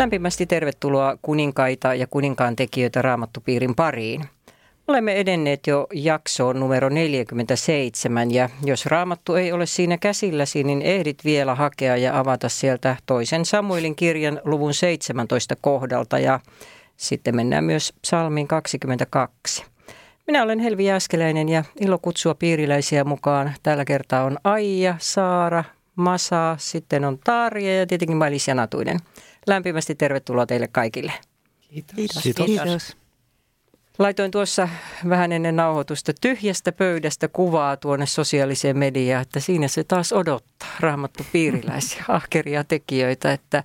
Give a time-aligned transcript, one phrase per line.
[0.00, 4.24] Lämpimästi tervetuloa kuninkaita ja kuninkaan tekijöitä Raamattupiirin pariin.
[4.88, 11.24] Olemme edenneet jo jaksoon numero 47 ja jos Raamattu ei ole siinä käsilläsi, niin ehdit
[11.24, 16.40] vielä hakea ja avata sieltä toisen Samuelin kirjan luvun 17 kohdalta ja
[16.96, 19.64] sitten mennään myös psalmiin 22.
[20.26, 23.52] Minä olen Helvi Jääskeläinen ja ilo kutsua piiriläisiä mukaan.
[23.62, 25.64] Tällä kertaa on Aija, Saara,
[26.00, 28.98] Masa, sitten on Tarja ja tietenkin Mailis Janatuinen.
[29.46, 31.12] Lämpimästi tervetuloa teille kaikille.
[31.60, 31.94] Kiitos.
[31.96, 32.22] Kiitos.
[32.22, 32.46] Kiitos.
[32.46, 32.96] Kiitos.
[33.98, 34.68] Laitoin tuossa
[35.08, 41.26] vähän ennen nauhoitusta tyhjästä pöydästä kuvaa tuonne sosiaaliseen mediaan, että siinä se taas odottaa raamattu
[41.32, 43.64] piiriläisiä ahkeria tekijöitä, että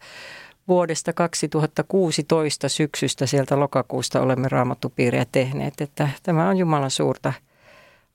[0.67, 7.33] vuodesta 2016 syksystä sieltä lokakuusta olemme raamattupiiriä tehneet, että tämä on Jumalan suurta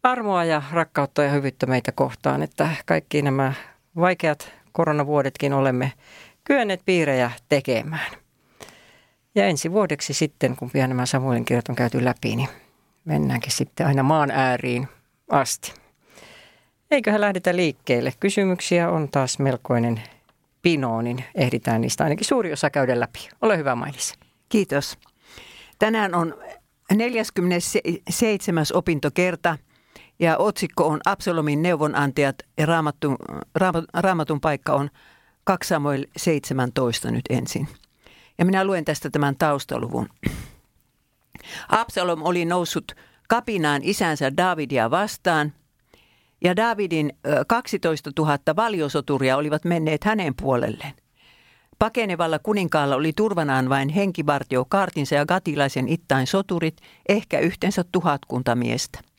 [0.02, 3.52] armoa ja rakkautta ja hyvyyttä meitä kohtaan, että kaikki nämä
[3.96, 5.92] vaikeat koronavuodetkin olemme
[6.44, 8.12] kyenneet piirejä tekemään.
[9.34, 12.48] Ja ensi vuodeksi sitten, kun pian nämä Samuelin kirjat on käyty läpi, niin
[13.04, 14.88] mennäänkin sitten aina maan ääriin
[15.30, 15.74] asti.
[16.90, 18.12] Eiköhän lähdetä liikkeelle.
[18.20, 20.02] Kysymyksiä on taas melkoinen
[20.62, 23.28] pino, niin ehditään niistä ainakin suuri osa käydä läpi.
[23.42, 24.14] Ole hyvä Mailis.
[24.48, 24.98] Kiitos.
[25.78, 26.34] Tänään on
[26.94, 28.66] 47.
[28.74, 29.58] opintokerta
[30.20, 33.16] ja otsikko on Absalomin neuvonantajat ja raamattu,
[33.94, 34.90] raamatun paikka on
[35.44, 37.68] 2 Samuel 17 nyt ensin.
[38.38, 40.08] Ja minä luen tästä tämän taustaluvun.
[41.68, 42.92] Absalom oli noussut
[43.28, 45.52] kapinaan isänsä Davidia vastaan,
[46.44, 47.12] ja Davidin
[47.46, 50.92] 12 000 valiosoturia olivat menneet hänen puolelleen.
[51.78, 56.76] Pakenevalla kuninkaalla oli turvanaan vain henkivartio Kaartinsa ja Gatilaisen ittain soturit,
[57.08, 59.09] ehkä yhteensä tuhatkunta miestä.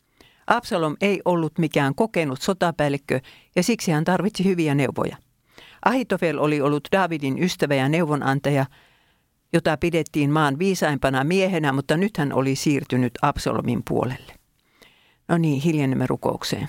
[0.48, 3.20] Absalom ei ollut mikään kokenut sotapäällikkö
[3.56, 5.18] ja siksi hän tarvitsi hyviä neuvoja.
[5.86, 8.66] Ahitofel oli ollut Davidin ystävä ja neuvonantaja–
[9.54, 14.34] jota pidettiin maan viisaimpana miehenä, mutta nyt hän oli siirtynyt Absalomin puolelle.
[15.28, 16.68] No niin, hiljennemme rukoukseen.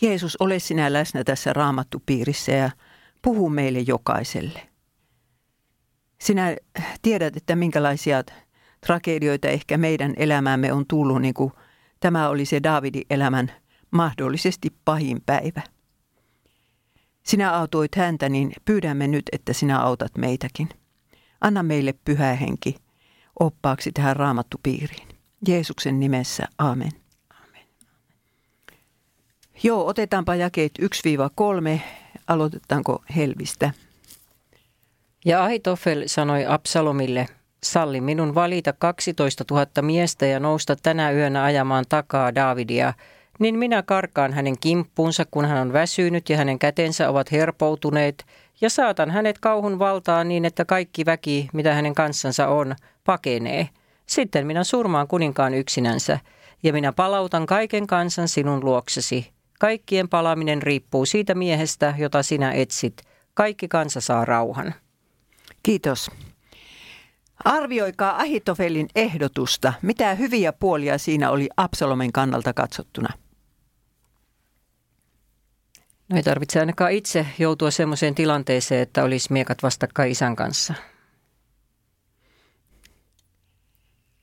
[0.00, 2.70] Jeesus, ole sinä läsnä tässä raamattupiirissä ja
[3.22, 4.68] puhu meille jokaiselle.
[6.20, 6.56] Sinä
[7.02, 8.24] tiedät, että minkälaisia
[8.86, 11.52] tragedioita ehkä meidän elämäämme on tullut, niin kuin
[12.04, 13.52] tämä oli se Daavidin elämän
[13.90, 15.62] mahdollisesti pahin päivä.
[17.22, 20.68] Sinä autoit häntä, niin pyydämme nyt, että sinä autat meitäkin–
[21.44, 22.76] Anna meille pyhä henki
[23.40, 25.08] oppaaksi tähän raamattupiiriin.
[25.48, 26.90] Jeesuksen nimessä, amen.
[27.30, 27.62] amen.
[29.62, 30.72] Joo, otetaanpa jakeet
[31.76, 31.80] 1-3.
[32.26, 33.70] Aloitetaanko Helvistä?
[35.24, 37.28] Ja Ahitofel sanoi Absalomille,
[37.64, 42.92] salli minun valita 12 000 miestä ja nousta tänä yönä ajamaan takaa Davidia,
[43.38, 48.24] niin minä karkaan hänen kimppuunsa, kun hän on väsynyt ja hänen kätensä ovat herpoutuneet–
[48.60, 53.68] ja saatan hänet kauhun valtaan niin, että kaikki väki, mitä hänen kanssansa on, pakenee.
[54.06, 56.18] Sitten minä surmaan kuninkaan yksinänsä,
[56.62, 59.32] ja minä palautan kaiken kansan sinun luoksesi.
[59.60, 63.02] Kaikkien palaaminen riippuu siitä miehestä, jota sinä etsit.
[63.34, 64.74] Kaikki kansa saa rauhan.
[65.62, 66.10] Kiitos.
[67.44, 69.72] Arvioikaa Ahitofelin ehdotusta.
[69.82, 73.08] Mitä hyviä puolia siinä oli Absalomen kannalta katsottuna?
[76.08, 80.74] No ei tarvitse ainakaan itse joutua sellaiseen tilanteeseen, että olisi miekat vastakkain isän kanssa.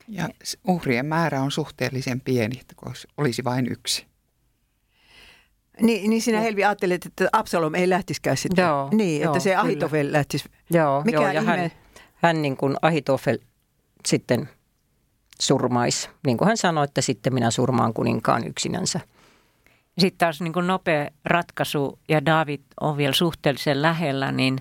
[0.08, 0.28] Ja
[0.68, 2.74] uhrien määrä on suhteellisen pieni, että
[3.16, 4.06] olisi vain yksi.
[5.80, 8.62] Niin, niin sinä Helvi ajattelet, että Absalom ei lähtisikään sitten.
[8.62, 10.48] Joo, niin, joo, että se Ahitofel lähtisi.
[10.70, 11.56] Joo, Mikä joo ja ihme?
[11.56, 11.70] hän,
[12.22, 13.38] hän niin kuin Ahitofel
[14.06, 14.48] sitten
[15.40, 16.08] surmaisi.
[16.26, 19.00] Niin kuin hän sanoi, että sitten minä surmaan kuninkaan yksinänsä.
[19.98, 24.58] Sitten taas niin kuin nopea ratkaisu, ja David on vielä suhteellisen lähellä, niin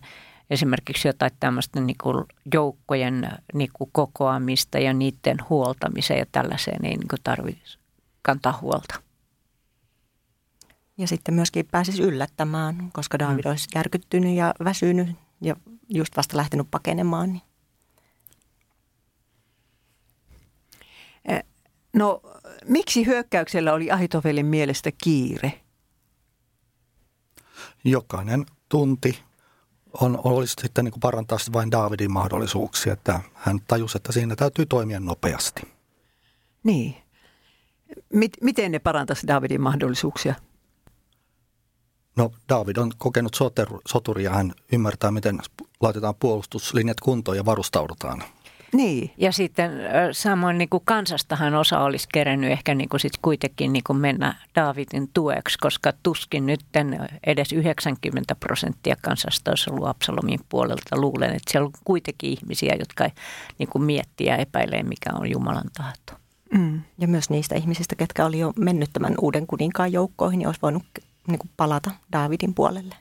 [0.49, 6.97] esimerkiksi jotain tämmöistä niin kuin joukkojen niin kuin kokoamista ja niiden huoltamiseen ja tällaiseen ei
[6.97, 7.77] niin tarvitse
[8.21, 9.01] kantaa huolta.
[10.97, 13.49] Ja sitten myöskin pääsisi yllättämään, koska David mm.
[13.49, 15.09] olisi järkyttynyt ja väsynyt
[15.41, 15.55] ja
[15.89, 17.29] just vasta lähtenyt pakenemaan.
[17.33, 17.41] Niin.
[21.93, 22.21] No
[22.67, 25.61] miksi hyökkäyksellä oli Ahitofelin mielestä kiire?
[27.83, 29.19] Jokainen tunti
[30.01, 34.65] on, olisi sitten niin kuin parantaa vain Davidin mahdollisuuksia, että hän tajusi, että siinä täytyy
[34.65, 35.61] toimia nopeasti.
[36.63, 36.95] Niin.
[38.41, 40.35] Miten ne parantaisi Davidin mahdollisuuksia?
[42.15, 43.37] No David on kokenut
[43.87, 45.39] soturi ja hän ymmärtää, miten
[45.81, 48.23] laitetaan puolustuslinjat kuntoon ja varustaudutaan.
[48.73, 49.11] Niin.
[49.17, 49.71] Ja sitten
[50.11, 54.35] samoin niin kuin kansastahan osa olisi kerennyt ehkä niin kuin sit kuitenkin niin kuin mennä
[54.55, 56.59] Daavidin tueksi, koska tuskin nyt
[57.25, 60.97] edes 90 prosenttia kansasta olisi ollut Absalomin puolelta.
[61.01, 63.09] Luulen, että siellä on kuitenkin ihmisiä, jotka
[63.57, 66.13] niin kuin miettii ja epäilee, mikä on Jumalan tahto.
[66.53, 66.81] Mm.
[66.97, 70.83] Ja myös niistä ihmisistä, ketkä oli jo mennyt tämän uuden kuninkaan joukkoihin, niin olisi voinut
[71.27, 72.95] niin kuin palata Daavidin puolelle.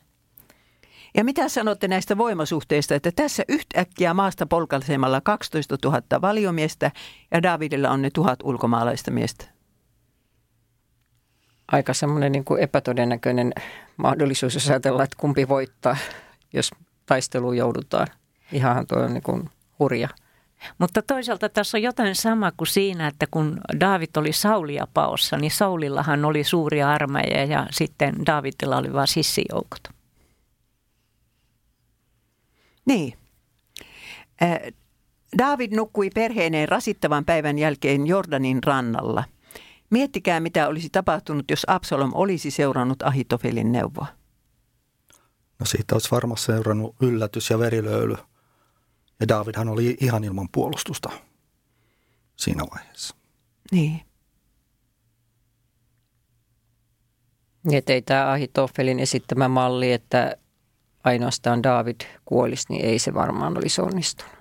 [1.17, 6.91] Ja mitä sanotte näistä voimasuhteista, että tässä yhtäkkiä maasta polkaisemalla 12 000 valiomiestä
[7.31, 9.45] ja Davidilla on ne tuhat ulkomaalaista miestä?
[11.73, 13.53] Aika semmoinen niin kuin epätodennäköinen
[13.97, 15.97] mahdollisuus, jos ajatellaan, että kumpi voittaa,
[16.53, 16.71] jos
[17.07, 18.07] taisteluun joudutaan.
[18.53, 20.09] Ihan tuo on niin kuin hurja.
[20.79, 25.51] Mutta toisaalta tässä on jotain sama kuin siinä, että kun David oli Saulia paossa, niin
[25.51, 30.00] Saulillahan oli suuria armeija ja sitten Davidilla oli vain sissijoukot.
[32.87, 33.13] Niin.
[35.39, 39.25] David nukkui perheineen rasittavan päivän jälkeen Jordanin rannalla.
[39.91, 44.07] Miettikää, mitä olisi tapahtunut, jos Absalom olisi seurannut Ahitofelin neuvoa.
[45.59, 48.17] No siitä olisi varmasti seurannut yllätys ja verilöyly.
[49.21, 51.11] Ja Davidhan oli ihan ilman puolustusta
[52.37, 53.17] siinä vaiheessa.
[53.73, 54.01] Niin.
[57.65, 60.37] Niin, että ei tämä Ahitofelin esittämä malli, että
[61.05, 64.35] ainoastaan David kuolisi, niin ei se varmaan olisi onnistunut.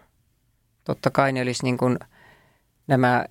[0.83, 1.99] Totta kai ne olisi niin kuin
[2.87, 3.25] nämä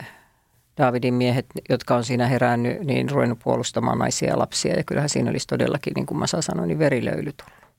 [0.79, 4.77] Davidin miehet, jotka on siinä herännyt, niin ruvennut puolustamaan naisia ja lapsia.
[4.77, 7.75] Ja kyllähän siinä olisi todellakin, niin kuin Masa sanoi, niin verilöyly tullut.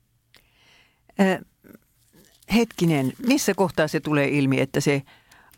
[1.19, 1.39] Äh,
[2.55, 5.01] hetkinen, missä kohtaa se tulee ilmi, että se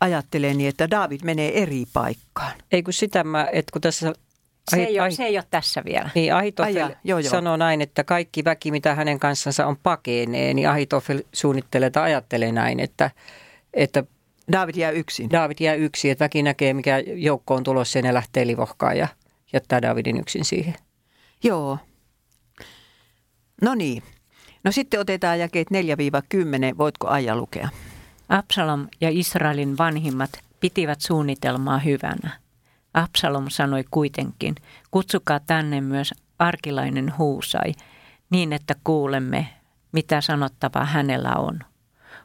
[0.00, 2.52] ajattelee niin, että David menee eri paikkaan?
[2.72, 4.12] Ei kun sitä mä, että kun tässä
[4.70, 6.10] se, ei ole, se ei ole tässä vielä.
[6.14, 6.94] Niin Ahitofel
[7.30, 12.52] sanoo näin, että kaikki väki, mitä hänen kanssansa on pakenee, niin Ahitofel suunnittelee tai ajattelee
[12.52, 13.10] näin, että,
[13.74, 14.04] että
[14.52, 15.30] David jää yksin.
[15.30, 19.08] David jää yksin, että väki näkee, mikä joukko on tulossa ja ne lähtee livohkaan ja
[19.52, 20.74] jättää Davidin yksin siihen.
[21.44, 21.78] Joo.
[23.62, 24.02] No niin.
[24.64, 25.68] No sitten otetaan jakeet
[26.74, 26.78] 4-10.
[26.78, 27.68] Voitko Aija lukea?
[28.28, 30.30] Absalom ja Israelin vanhimmat
[30.60, 32.41] pitivät suunnitelmaa hyvänä.
[32.94, 34.54] Absalom sanoi kuitenkin,
[34.90, 37.72] kutsukaa tänne myös arkilainen huusai,
[38.30, 39.48] niin että kuulemme,
[39.92, 41.60] mitä sanottavaa hänellä on.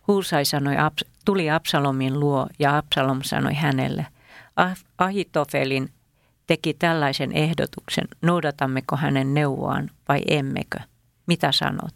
[0.07, 0.75] Huusai sanoi,
[1.25, 4.07] tuli Absalomin luo ja Absalom sanoi hänelle,
[4.97, 5.89] Ahitofelin
[6.47, 10.79] teki tällaisen ehdotuksen, noudatammeko hänen neuvoaan vai emmekö?
[11.27, 11.93] Mitä sanot?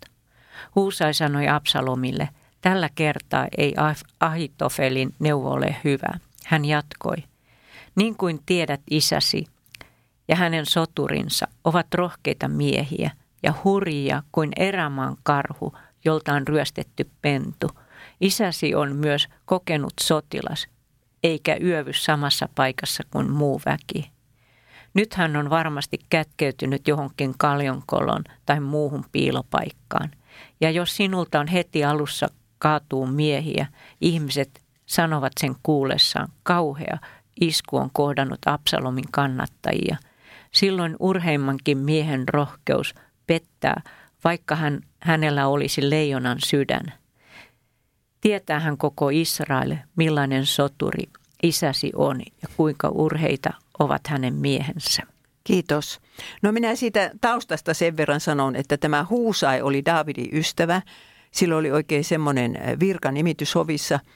[0.76, 2.30] Huusai sanoi Absalomille,
[2.62, 3.76] tällä kertaa ei
[4.20, 6.20] Ahitofelin neuvo ole hyvä.
[6.46, 7.16] Hän jatkoi,
[7.96, 9.46] niin kuin tiedät isäsi
[10.28, 13.12] ja hänen soturinsa ovat rohkeita miehiä
[13.44, 15.74] ja hurjia kuin erämaan karhu,
[16.06, 17.72] jolta on ryöstetty pentu.
[18.22, 20.68] Isäsi on myös kokenut sotilas,
[21.24, 24.12] eikä yövy samassa paikassa kuin muu väki.
[24.94, 30.12] Nyt hän on varmasti kätkeytynyt johonkin kaljonkolon tai muuhun piilopaikkaan.
[30.62, 32.28] Ja jos sinulta on heti alussa
[32.58, 33.68] kaatuu miehiä,
[34.02, 36.98] ihmiset sanovat sen kuullessaan kauhea
[37.42, 39.98] isku on kohdannut Absalomin kannattajia.
[40.52, 42.96] Silloin urheimmankin miehen rohkeus
[43.28, 43.82] pettää,
[44.24, 46.94] vaikka hän, hänellä olisi leijonan sydän.
[48.22, 51.04] Tietää hän koko Israel, millainen soturi
[51.44, 55.04] isäsi on ja kuinka urheita ovat hänen miehensä.
[55.44, 56.00] Kiitos.
[56.42, 60.82] No minä siitä taustasta sen verran sanon, että tämä Huusai oli Daavidin ystävä.
[61.32, 64.00] Sillä oli oikein semmoinen virkanimitys hovissa–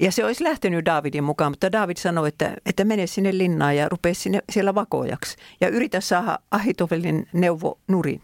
[0.00, 3.88] ja se olisi lähtenyt Davidin mukaan, mutta David sanoi, että, että mene sinne linnaan ja
[3.88, 5.36] rupea sinne siellä vakojaksi.
[5.60, 8.22] Ja yritä saada Ahitovelin neuvo nurin.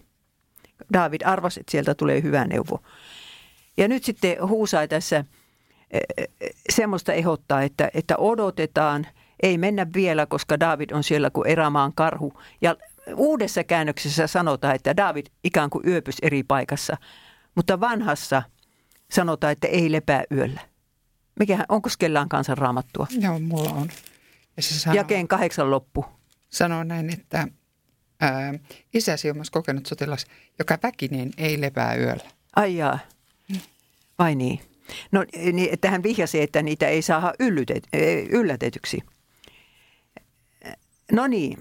[0.92, 2.80] David arvasi, että sieltä tulee hyvä neuvo.
[3.76, 5.24] Ja nyt sitten huusai tässä
[5.90, 6.24] e, e,
[6.72, 9.06] semmoista ehdottaa, että, että odotetaan,
[9.42, 12.32] ei mennä vielä, koska David on siellä kuin erämaan karhu.
[12.60, 12.76] Ja
[13.16, 16.96] uudessa käännöksessä sanotaan, että David ikään kuin yöpys eri paikassa,
[17.54, 18.42] mutta vanhassa
[19.10, 20.75] sanotaan, että ei lepää yöllä.
[21.38, 23.06] Mikä, onko kellään kansan raamattua?
[23.10, 23.88] Joo, mulla on.
[24.56, 26.04] Ja se sanoo, Jakeen kahdeksan loppu.
[26.50, 27.48] Sanoo näin, että
[28.20, 28.54] ää,
[28.94, 30.26] isäsi on myös kokenut sotilas,
[30.58, 32.24] joka väkineen ei lepää yöllä.
[32.56, 32.98] Ai jaa.
[34.18, 34.60] Vai niin?
[35.12, 37.88] No niin, että hän vihjasi, että niitä ei saa yllytet,
[38.30, 38.98] yllätetyksi.
[41.12, 41.58] No niin.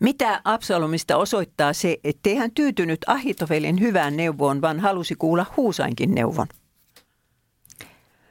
[0.00, 6.46] Mitä Absalomista osoittaa se, ettei hän tyytynyt Ahitofelin hyvään neuvoon, vaan halusi kuulla Huusainkin neuvon?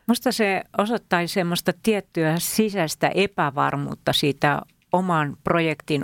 [0.08, 6.04] Musta se osoittaisi semmoista tiettyä sisäistä epävarmuutta siitä oman projektin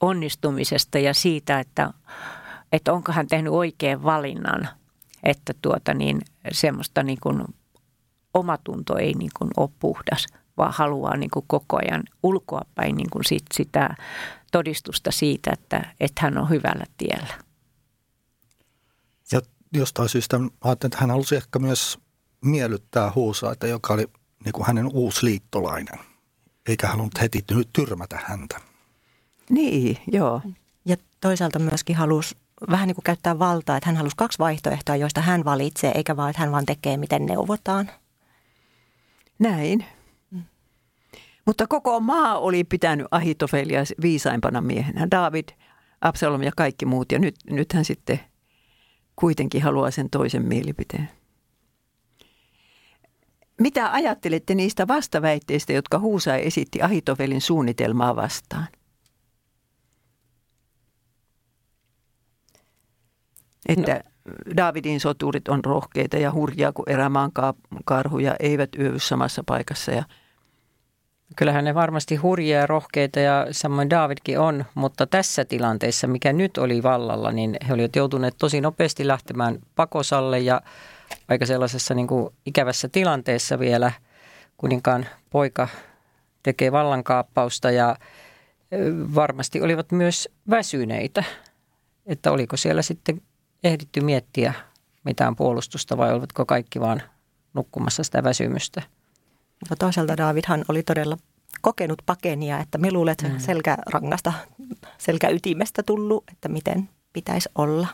[0.00, 1.90] onnistumisesta ja siitä, että,
[2.72, 4.68] että onko hän tehnyt oikean valinnan.
[5.22, 6.20] Että tuota niin,
[6.52, 7.44] semmoista niin kuin
[8.34, 13.24] omatunto ei niin kuin ole puhdas, vaan haluaa niin kuin koko ajan ulkoapäin niin kuin
[13.24, 13.94] sit sitä
[14.52, 17.34] todistusta siitä, että, että hän on hyvällä tiellä.
[19.32, 19.40] Ja
[19.72, 21.98] jostain syystä ajattelin, että hän halusi ehkä myös
[22.44, 24.06] miellyttää Huusaita, joka oli
[24.44, 25.98] niin kuin hänen uusi liittolainen,
[26.68, 28.60] eikä halunnut heti tyrmätä häntä.
[29.50, 30.42] Niin, joo.
[30.84, 32.36] Ja toisaalta myöskin halusi
[32.70, 36.30] vähän niin kuin käyttää valtaa, että hän halusi kaksi vaihtoehtoa, joista hän valitsee, eikä vaan,
[36.30, 37.90] että hän vaan tekee, miten neuvotaan.
[39.38, 39.84] Näin.
[40.30, 40.42] Mm.
[41.46, 45.08] Mutta koko maa oli pitänyt Ahitofelia viisaimpana miehenä.
[45.10, 45.48] David,
[46.00, 47.12] Absalom ja kaikki muut.
[47.12, 48.20] Ja nyt, nyt hän sitten
[49.16, 51.08] kuitenkin haluaa sen toisen mielipiteen.
[53.60, 58.68] Mitä ajattelette niistä vastaväitteistä, jotka Huusai esitti Ahitofelin suunnitelmaa vastaan?
[63.68, 64.34] Että no.
[64.56, 67.32] Davidin soturit on rohkeita ja hurjaa kuin erämaan
[67.84, 69.92] karhuja, eivät yövy samassa paikassa.
[69.92, 70.04] Ja
[71.36, 76.58] Kyllähän ne varmasti hurjia ja rohkeita ja samoin Davidkin on, mutta tässä tilanteessa, mikä nyt
[76.58, 80.62] oli vallalla, niin he olivat joutuneet tosi nopeasti lähtemään pakosalle ja
[81.30, 83.92] aika sellaisessa niin kuin ikävässä tilanteessa vielä
[84.56, 85.68] kuninkaan poika
[86.42, 87.96] tekee vallankaappausta ja
[89.14, 91.24] varmasti olivat myös väsyneitä,
[92.06, 93.22] että oliko siellä sitten
[93.64, 94.54] ehditty miettiä
[95.04, 97.02] mitään puolustusta vai olivatko kaikki vaan
[97.54, 98.82] nukkumassa sitä väsymystä?
[99.60, 101.16] Mutta toisaalta Davidhan oli todella
[101.60, 103.38] kokenut pakenia, että me luulet mm.
[103.38, 104.32] selkärangasta,
[104.98, 107.88] selkäytimestä tullut, että miten pitäisi olla.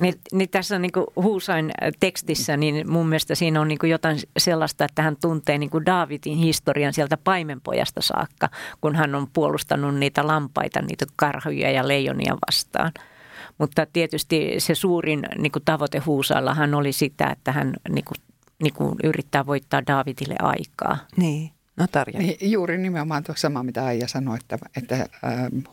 [0.00, 4.18] Niin, niin tässä niin kuin Huusain tekstissä, niin mun mielestä siinä on niin kuin jotain
[4.38, 8.48] sellaista, että hän tuntee niin kuin Daavidin historian sieltä paimenpojasta saakka,
[8.80, 12.92] kun hän on puolustanut niitä lampaita, niitä karhuja ja leijonia vastaan–
[13.58, 18.16] mutta tietysti se suurin niin kuin tavoite Huusallahan oli sitä, että hän niin kuin,
[18.62, 20.98] niin kuin yrittää voittaa Davidille aikaa.
[21.16, 21.50] Niin.
[21.76, 22.18] No Tarja.
[22.18, 25.08] Niin, juuri nimenomaan tuo sama, mitä Aija sanoi, että, että äh,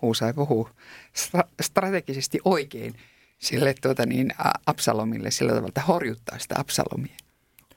[0.01, 0.69] Huusai puhuu
[1.17, 2.93] stra- strategisesti oikein
[3.41, 4.31] sille tuota niin,
[4.65, 7.15] Absalomille sillä tavalla, että horjuttaa sitä Absalomia.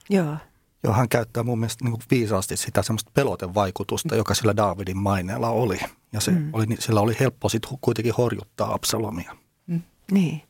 [0.09, 0.37] Joo.
[0.83, 5.79] Joo, hän käyttää mun mielestä niin viisaasti sitä semmoista pelotevaikutusta, joka sillä Davidin maineella oli.
[6.13, 6.49] Ja se mm.
[6.53, 9.35] oli, sillä oli helppo sitten kuitenkin horjuttaa Absalomia.
[10.11, 10.41] Niin.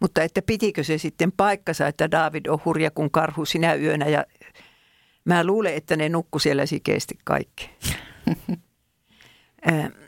[0.00, 4.24] Mutta että pitikö se sitten paikkansa, että David on hurja kuin karhu sinä yönä ja
[5.24, 7.70] mä luulen, että ne nukku siellä sikeesti kaikki.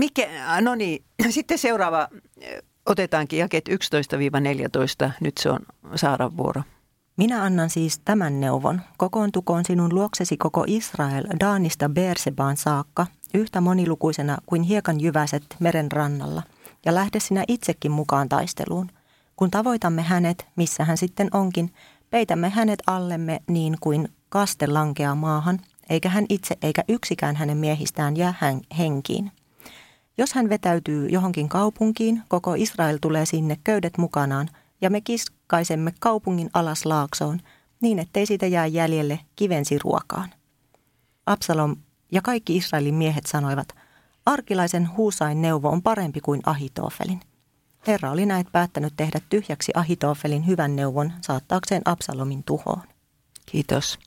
[0.00, 0.28] Mikä,
[0.60, 2.08] no niin, sitten seuraava
[2.86, 3.68] otetaankin jaket
[5.06, 5.10] 11-14.
[5.20, 5.60] Nyt se on
[5.94, 6.62] Saaran vuoro.
[7.16, 8.80] Minä annan siis tämän neuvon.
[8.96, 16.42] Kokoontukoon sinun luoksesi koko Israel Daanista Beersebaan saakka, yhtä monilukuisena kuin hiekan jyväset meren rannalla–
[16.86, 18.90] ja lähde sinä itsekin mukaan taisteluun.
[19.36, 21.72] Kun tavoitamme hänet, missä hän sitten onkin,
[22.10, 25.58] peitämme hänet allemme niin kuin kaste lankeaa maahan,
[25.90, 28.34] eikä hän itse eikä yksikään hänen miehistään jää
[28.78, 29.32] henkiin.
[30.20, 34.48] Jos hän vetäytyy johonkin kaupunkiin, koko Israel tulee sinne köydet mukanaan,
[34.80, 37.40] ja me kiskaisemme kaupungin alas laaksoon,
[37.80, 40.30] niin ettei siitä jää jäljelle kivensi ruokaan.
[41.26, 41.76] Absalom
[42.12, 43.68] ja kaikki Israelin miehet sanoivat–
[44.26, 47.20] Arkilaisen Huusain neuvo on parempi kuin Ahitofelin.
[47.86, 52.82] Herra oli näet päättänyt tehdä tyhjäksi Ahitofelin hyvän neuvon saattaakseen Absalomin tuhoon.
[53.46, 53.98] Kiitos.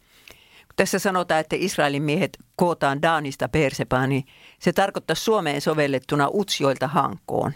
[0.75, 4.25] Tässä sanotaan, että Israelin miehet kootaan Daanista Persepaan, niin
[4.59, 7.53] se tarkoittaa Suomeen sovellettuna Utsjoilta Hankoon.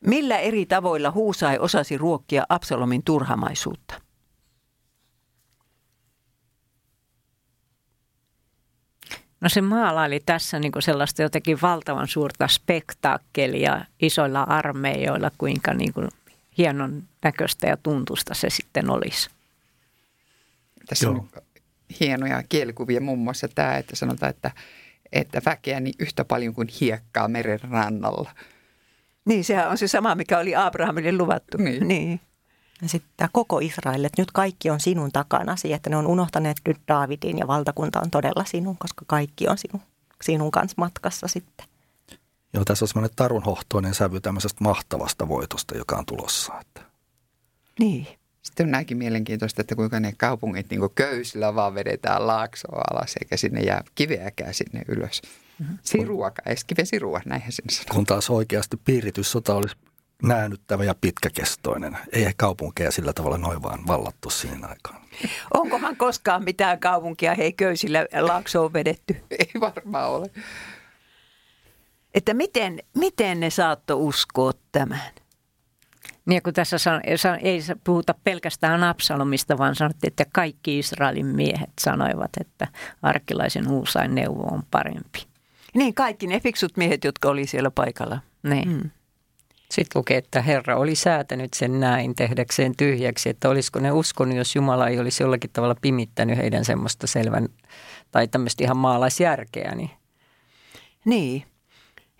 [0.00, 4.00] Millä eri tavoilla Huusai osasi ruokkia Absalomin turhamaisuutta?
[9.40, 15.92] No se maalaili tässä niin kuin sellaista jotenkin valtavan suurta spektaakkelia isoilla armeijoilla, kuinka niin
[15.92, 16.08] kuin
[16.58, 19.30] hienon näköistä ja tuntusta se sitten olisi.
[20.88, 21.14] Tässä Joo.
[21.14, 21.28] on
[22.00, 24.50] hienoja kielikuvia, muun muassa tämä, että sanotaan, että,
[25.12, 28.30] että väkeä niin yhtä paljon kuin hiekkaa meren rannalla.
[29.24, 31.56] Niin, sehän on se sama, mikä oli Abrahamille luvattu.
[31.56, 31.88] Niin.
[31.88, 32.20] niin.
[32.82, 36.56] Ja sitten tämä koko Israel, että nyt kaikki on sinun takanasi, että ne on unohtaneet
[36.66, 39.82] nyt Daavidin ja valtakunta on todella sinun, koska kaikki on sinun,
[40.22, 41.66] sinun kanssa matkassa sitten.
[42.54, 46.60] Joo, tässä on semmoinen tarunhohtoinen sävy tämmöisestä mahtavasta voitosta, joka on tulossa.
[46.60, 46.82] Että.
[47.78, 48.17] Niin.
[48.48, 53.36] Sitten on näinkin mielenkiintoista, että kuinka ne kaupungit niin köysillä vaan vedetään laaksoa alas, eikä
[53.36, 55.22] sinne jää kiveäkään sinne ylös.
[55.58, 55.78] Mm-hmm.
[55.82, 57.94] Siruakaan, edes kive sirua, näinhän sen sanoo.
[57.94, 59.76] Kun taas oikeasti piirityssota olisi
[60.22, 61.98] näännyttävä ja pitkäkestoinen.
[62.12, 65.02] Ei kaupunkeja sillä tavalla noin vaan vallattu siinä aikaan.
[65.54, 69.16] Onkohan koskaan mitään kaupunkia hei köysillä laaksoon vedetty?
[69.30, 70.30] Ei varmaan ole.
[72.14, 75.02] Että miten, miten ne saatto uskoa tämän?
[76.28, 77.00] Niin kun tässä san,
[77.42, 82.66] ei puhuta pelkästään Absalomista, vaan sanottiin, että kaikki Israelin miehet sanoivat, että
[83.02, 85.26] arkilaisen uusain neuvo on parempi.
[85.74, 88.18] Niin, kaikki ne fiksut miehet, jotka oli siellä paikalla.
[88.42, 88.68] Niin.
[88.68, 88.90] Mm.
[89.70, 94.56] Sitten lukee, että Herra oli säätänyt sen näin tehdäkseen tyhjäksi, että olisiko ne uskonut, jos
[94.56, 97.48] Jumala ei olisi jollakin tavalla pimittänyt heidän semmoista selvän
[98.10, 99.74] tai tämmöistä ihan maalaisjärkeä.
[99.74, 99.90] Niin.
[101.04, 101.44] niin.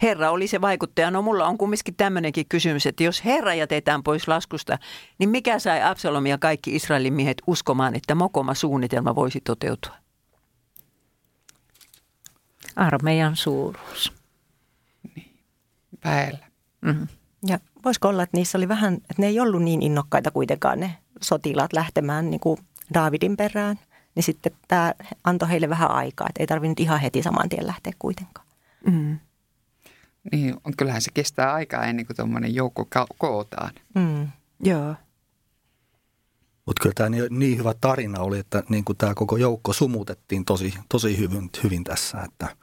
[0.02, 1.10] Herra oli se vaikuttaja.
[1.10, 4.78] No mulla on kumminkin tämmöinenkin kysymys, että jos Herra jätetään pois laskusta,
[5.18, 9.94] niin mikä sai Absalomia kaikki Israelin miehet uskomaan, että mokoma suunnitelma voisi toteutua?
[12.76, 14.12] Armeijan suuruus.
[15.14, 15.38] Niin,
[16.04, 16.46] väellä.
[16.80, 17.08] Mm-hmm.
[17.46, 20.96] Ja voisiko olla, että niissä oli vähän, että ne ei ollut niin innokkaita kuitenkaan ne
[21.22, 22.58] sotilaat lähtemään niin kuin
[22.94, 23.78] Daavidin perään.
[24.14, 27.92] Niin sitten tämä antoi heille vähän aikaa, että ei tarvinnut ihan heti saman tien lähteä
[27.98, 28.46] kuitenkaan.
[28.86, 29.18] Mm.
[30.32, 33.70] Niin, kyllähän se kestää aikaa ennen kuin tuommoinen joukko kootaan.
[33.94, 34.28] Mm.
[34.64, 34.94] Joo.
[36.66, 40.44] Mutta kyllä tämä niin, niin hyvä tarina oli, että niin kuin tämä koko joukko sumutettiin
[40.44, 42.56] tosi, tosi hyvin, hyvin tässä, että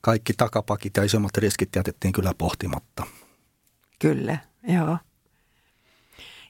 [0.00, 3.06] kaikki takapakit ja isommat riskit jätettiin kyllä pohtimatta.
[3.98, 4.98] Kyllä, joo.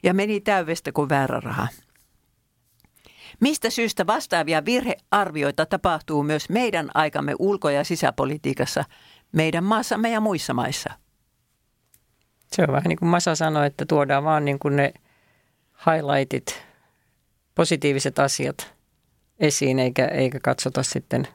[0.03, 1.69] Ja meni täyvestä kuin väärä raha.
[3.41, 8.85] Mistä syystä vastaavia virhearvioita tapahtuu myös meidän aikamme ulko- ja sisäpolitiikassa,
[9.35, 10.91] meidän maassamme ja muissa maissa?
[12.53, 14.93] Se on vähän niin kuin Masa sanoi, että tuodaan vaan niin kuin ne
[15.87, 16.63] highlightit,
[17.55, 18.75] positiiviset asiat
[19.41, 21.29] esiin, eikä, eikä katsota sitten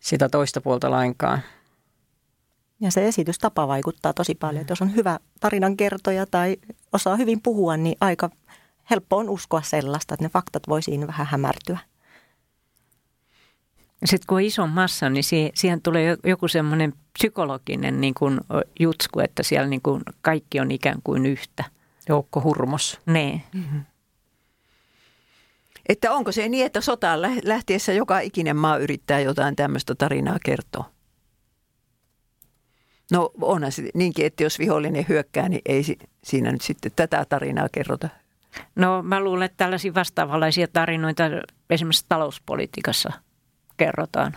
[0.00, 1.42] sitä toista puolta lainkaan.
[2.80, 4.60] Ja se esitystapa vaikuttaa tosi paljon.
[4.60, 6.56] Että jos on hyvä tarinankertoja tai
[6.92, 8.30] osaa hyvin puhua, niin aika
[8.90, 11.78] helppo on uskoa sellaista, että ne faktat voi siinä vähän hämärtyä.
[14.04, 18.40] Sitten kun on iso massa, niin siihen tulee joku semmoinen psykologinen niin kuin
[18.80, 21.64] jutsku, että siellä niin kuin kaikki on ikään kuin yhtä.
[22.08, 23.00] Joukko hurmos.
[23.06, 23.40] Nee.
[23.54, 23.84] Mm-hmm.
[25.88, 30.90] Että onko se niin, että sotaan lähtiessä joka ikinen maa yrittää jotain tämmöistä tarinaa kertoa?
[33.12, 35.82] No onhan se niinkin, että jos vihollinen hyökkää, niin ei
[36.24, 38.08] siinä nyt sitten tätä tarinaa kerrota.
[38.76, 41.24] No mä luulen, että tällaisia vastaavanlaisia tarinoita
[41.70, 43.12] esimerkiksi talouspolitiikassa
[43.76, 44.36] kerrotaan.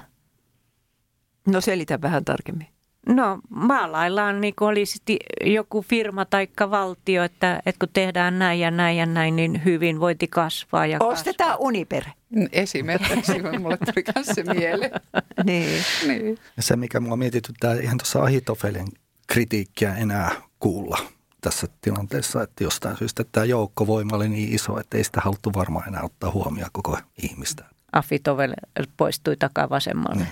[1.48, 2.68] No selitä vähän tarkemmin.
[3.08, 5.00] No maalaillaan niin kuin olisi
[5.46, 10.28] joku firma tai valtio, että, että kun tehdään näin ja näin ja näin, niin hyvinvointi
[10.28, 11.68] kasvaa ja Ostetaan kasvaa.
[11.68, 12.04] Uniper.
[12.52, 14.92] Esimerkiksi, mulle tuli myös se mieleen.
[15.46, 15.84] niin.
[16.08, 16.38] niin.
[16.60, 18.88] Se, mikä mua mietityttää, ihan tuossa Ahitofelin
[19.28, 20.98] kritiikkiä enää kuulla
[21.42, 25.52] tässä tilanteessa, että jostain syystä että tämä joukkovoima oli niin iso, että ei sitä haluttu
[25.56, 27.75] varmaan enää ottaa huomioon koko ihmistä.
[27.96, 28.54] Afitovel
[28.98, 30.28] poistui takaa vasemmalle.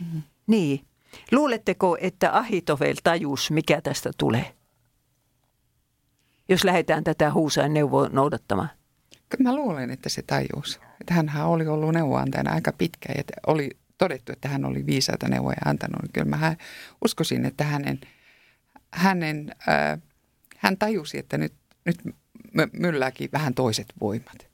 [0.00, 0.24] Niin.
[0.46, 0.80] niin.
[1.32, 4.54] Luuletteko, että Ahitovel tajus, mikä tästä tulee?
[6.48, 8.68] Jos lähdetään tätä huusain neuvoa noudattamaan.
[9.38, 10.80] Mä luulen, että se tajus.
[11.00, 15.56] Että hänhän oli ollut neuvoantajana aika pitkä ja oli todettu, että hän oli viisaita neuvoja
[15.64, 16.10] antanut.
[16.12, 16.56] Kyllä mä
[17.04, 18.00] uskoisin, että hänen,
[18.94, 20.00] hänen, äh,
[20.56, 21.52] hän tajusi, että nyt,
[21.84, 21.98] nyt
[22.72, 24.49] myllääkin vähän toiset voimat.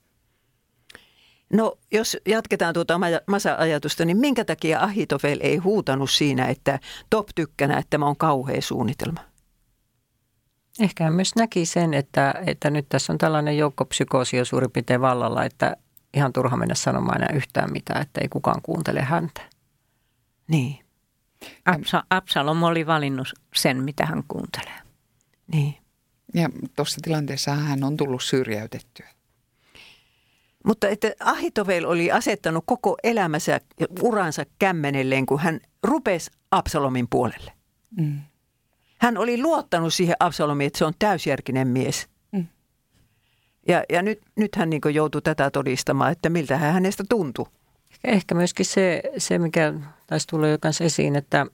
[1.53, 6.79] No jos jatketaan tuota masa-ajatusta, niin minkä takia Ahitofel ei huutanut siinä, että
[7.11, 9.21] top tykkänä, että tämä on kauhea suunnitelma?
[10.81, 15.01] Ehkä hän myös näki sen, että, että nyt tässä on tällainen joukkopsykoosi jo suurin piirtein
[15.01, 15.77] vallalla, että
[16.15, 19.41] ihan turha mennä sanomaan enää yhtään mitään, että ei kukaan kuuntele häntä.
[20.49, 20.79] Niin.
[21.65, 24.79] Absa- Absalom oli valinnut sen, mitä hän kuuntelee.
[25.53, 25.75] Niin.
[26.35, 29.16] Ja tuossa tilanteessa hän on tullut syrjäytettyä.
[30.67, 37.53] Mutta että Ahitovel oli asettanut koko elämänsä ja uransa kämmenelleen, kun hän rupesi Absalomin puolelle.
[37.97, 38.21] Mm.
[38.99, 42.09] Hän oli luottanut siihen Absalomiin, että se on täysjärkinen mies.
[42.33, 42.47] Mm.
[43.69, 47.47] Ja, ja nyt, nyt hän niin joutui tätä todistamaan, että miltä hän hänestä tuntui.
[48.05, 49.75] Ehkä myöskin se, se mikä
[50.07, 51.47] taisi tulla jo kanssa esiin, että,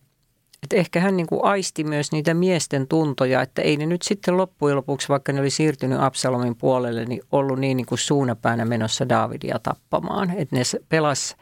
[0.62, 4.37] että ehkä hän niin kuin aisti myös niitä miesten tuntoja, että ei ne nyt sitten
[4.37, 9.09] loppujen lopuksi, vaikka ne oli siirtynyt Absalomin puolelle, niin ollut niin, niin kuin suunapäänä menossa
[9.09, 10.31] Davidia tappamaan.
[10.31, 11.37] Että ne pelas,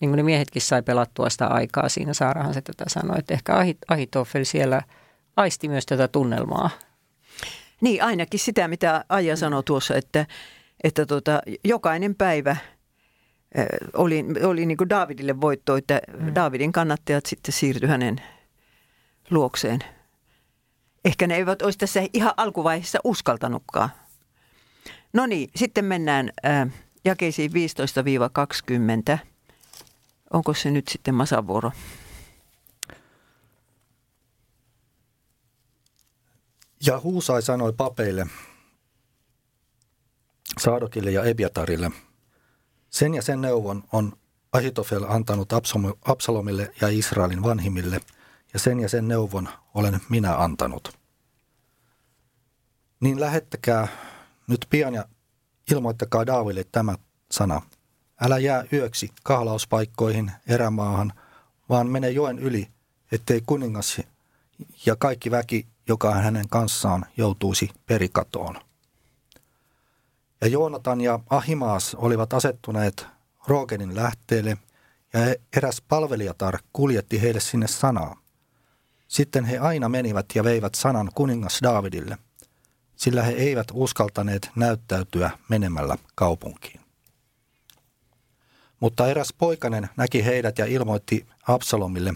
[0.00, 3.52] niin kuin ne miehetkin sai pelattua sitä aikaa siinä, Saarahan se tätä sanoi, että ehkä
[3.88, 4.82] Ahitofel siellä–
[5.36, 6.70] aisti myös tätä tunnelmaa.
[7.80, 10.26] Niin, ainakin sitä, mitä Aija sanoi tuossa, että,
[10.84, 12.56] että tota, jokainen päivä
[13.94, 16.34] oli, oli niin kuin Davidille voitto, että mm.
[16.34, 18.16] Davidin kannattajat sitten siirtyi hänen
[19.30, 19.80] luokseen.
[21.04, 23.90] Ehkä ne eivät olisi tässä ihan alkuvaiheessa uskaltanutkaan.
[25.12, 26.68] No niin, sitten mennään äh,
[27.04, 27.50] jakeisiin
[29.14, 29.18] 15-20.
[30.32, 31.72] Onko se nyt sitten masavuoro?
[36.86, 38.26] Ja Huusai sanoi papeille,
[40.58, 41.90] Saadokille ja Ebiatarille,
[42.90, 44.12] sen ja sen neuvon on
[44.52, 45.52] Ahitofel antanut
[46.04, 48.00] Absalomille ja Israelin vanhimmille,
[48.56, 50.98] ja sen ja sen neuvon olen minä antanut.
[53.00, 53.88] Niin lähettäkää
[54.46, 55.04] nyt pian ja
[55.70, 56.94] ilmoittakaa Daaville tämä
[57.30, 57.62] sana.
[58.20, 61.12] Älä jää yöksi kahlauspaikkoihin erämaahan,
[61.68, 62.68] vaan mene joen yli,
[63.12, 64.00] ettei kuningas
[64.86, 68.56] ja kaikki väki, joka hänen kanssaan joutuisi perikatoon.
[70.40, 73.06] Ja Joonatan ja Ahimaas olivat asettuneet
[73.46, 74.58] Roogenin lähteelle,
[75.12, 75.20] ja
[75.56, 78.25] eräs palvelijatar kuljetti heille sinne sanaa.
[79.08, 82.18] Sitten he aina menivät ja veivät sanan kuningas Daavidille,
[82.96, 86.80] sillä he eivät uskaltaneet näyttäytyä menemällä kaupunkiin.
[88.80, 92.14] Mutta eräs poikanen näki heidät ja ilmoitti Absalomille.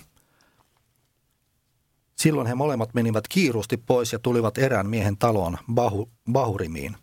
[2.16, 6.96] Silloin he molemmat menivät kiirusti pois ja tulivat erään miehen taloon Bahu, Bahurimiin.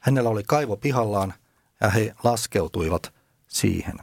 [0.00, 1.34] Hänellä oli kaivo pihallaan
[1.80, 3.14] ja he laskeutuivat
[3.48, 3.98] siihen.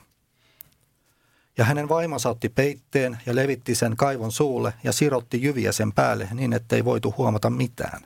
[1.61, 6.29] Ja hänen vaimonsa otti peitteen ja levitti sen kaivon suulle ja sirotti jyviä sen päälle
[6.33, 8.01] niin, ettei voitu huomata mitään.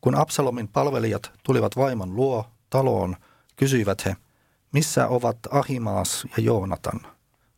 [0.00, 3.16] Kun Absalomin palvelijat tulivat vaimon luo taloon,
[3.56, 4.16] kysyivät he,
[4.72, 7.00] missä ovat Ahimaas ja Joonatan?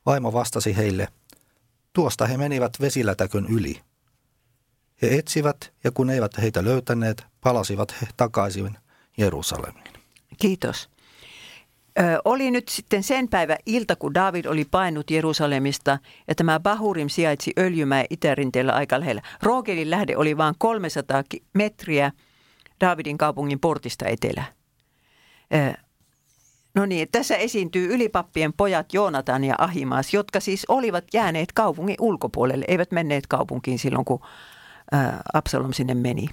[0.06, 1.08] Vaimo vastasi heille,
[1.92, 3.80] tuosta he menivät vesilätäkön yli.
[5.02, 8.78] He etsivät ja kun eivät heitä löytäneet, palasivat he takaisin
[9.16, 9.92] Jerusalemiin.
[10.38, 10.91] Kiitos.
[11.98, 17.08] Ö, oli nyt sitten sen päivä ilta, kun David oli painut Jerusalemista ja tämä Bahurim
[17.08, 19.22] sijaitsi Öljymäen itärinteellä aika lähellä.
[19.42, 21.22] Roogelin lähde oli vain 300
[21.54, 22.12] metriä
[22.80, 24.44] Davidin kaupungin portista etelä.
[25.54, 25.72] Ö,
[26.74, 32.64] no niin, tässä esiintyy ylipappien pojat Joonatan ja Ahimaas, jotka siis olivat jääneet kaupungin ulkopuolelle,
[32.68, 34.20] eivät menneet kaupunkiin silloin, kun
[35.34, 36.28] Absalom sinne meni.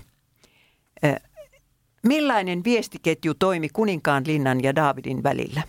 [2.03, 5.63] Millainen viestiketju toimi kuninkaan linnan ja Daavidin välillä?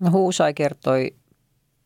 [0.00, 1.14] No, Huusai kertoi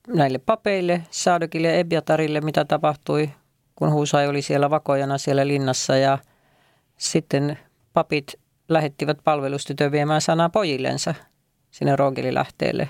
[0.08, 3.30] näille papeille, Saadokille ja Ebiatarille, mitä tapahtui,
[3.74, 6.18] kun Huusai oli siellä vakojana siellä linnassa ja
[6.96, 7.58] sitten
[7.92, 8.34] papit
[8.68, 11.14] lähettivät palvelustytön viemään sanaa pojillensa
[11.70, 12.88] sinne Roogelilähteelle.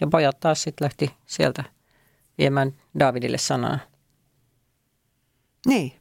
[0.00, 1.64] Ja pojat taas sitten lähti sieltä
[2.38, 3.78] viemään Davidille sanaa.
[5.66, 5.97] Niin.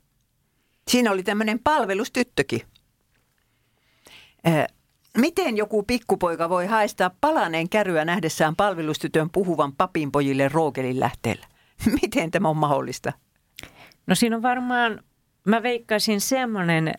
[0.88, 2.62] Siinä oli tämmöinen palvelustyttökin.
[5.18, 11.48] Miten joku pikkupoika voi haistaa palaneen käryä nähdessään palvelustytön puhuvan papinpojille Roogelin lähteellä?
[12.02, 13.14] Miten tämä on mahdollista?
[14.08, 15.04] No siinä on varmaan,
[15.48, 16.94] mä veikkaisin semmoinen,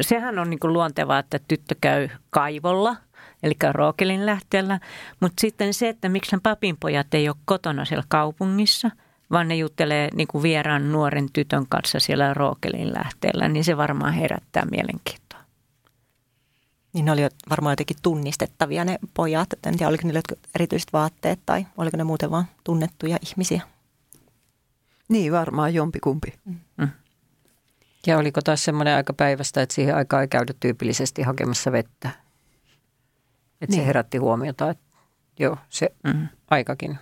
[0.00, 2.96] sehän on niin luontevaa, että tyttö käy kaivolla,
[3.42, 4.80] eli Rookelin lähteellä,
[5.20, 8.90] mutta sitten se, että miksi papinpojat ei ole kotona siellä kaupungissa–
[9.30, 14.12] vaan ne juttelee niin kuin vieraan nuoren tytön kanssa siellä Rookelin lähteellä, niin se varmaan
[14.12, 15.40] herättää mielenkiintoa.
[16.92, 19.48] Niin ne oli varmaan jotenkin tunnistettavia ne pojat.
[19.66, 20.20] En tiedä, oliko niillä
[20.54, 23.62] erityiset vaatteet tai oliko ne muuten vaan tunnettuja ihmisiä.
[25.08, 26.34] Niin, varmaan jompikumpi.
[26.44, 26.88] Mm.
[28.06, 32.10] Ja oliko taas semmoinen aika päivästä, että siihen aikaan ei käydä tyypillisesti hakemassa vettä?
[33.60, 33.82] Että niin.
[33.82, 34.84] se herätti huomiota, että
[35.38, 36.28] joo, se mm.
[36.50, 36.98] aikakin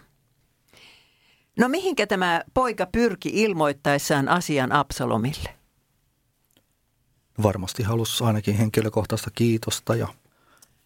[1.58, 5.54] No mihinkä tämä poika pyrki ilmoittaessaan asian Absalomille?
[7.42, 10.08] Varmasti halusi ainakin henkilökohtaista kiitosta ja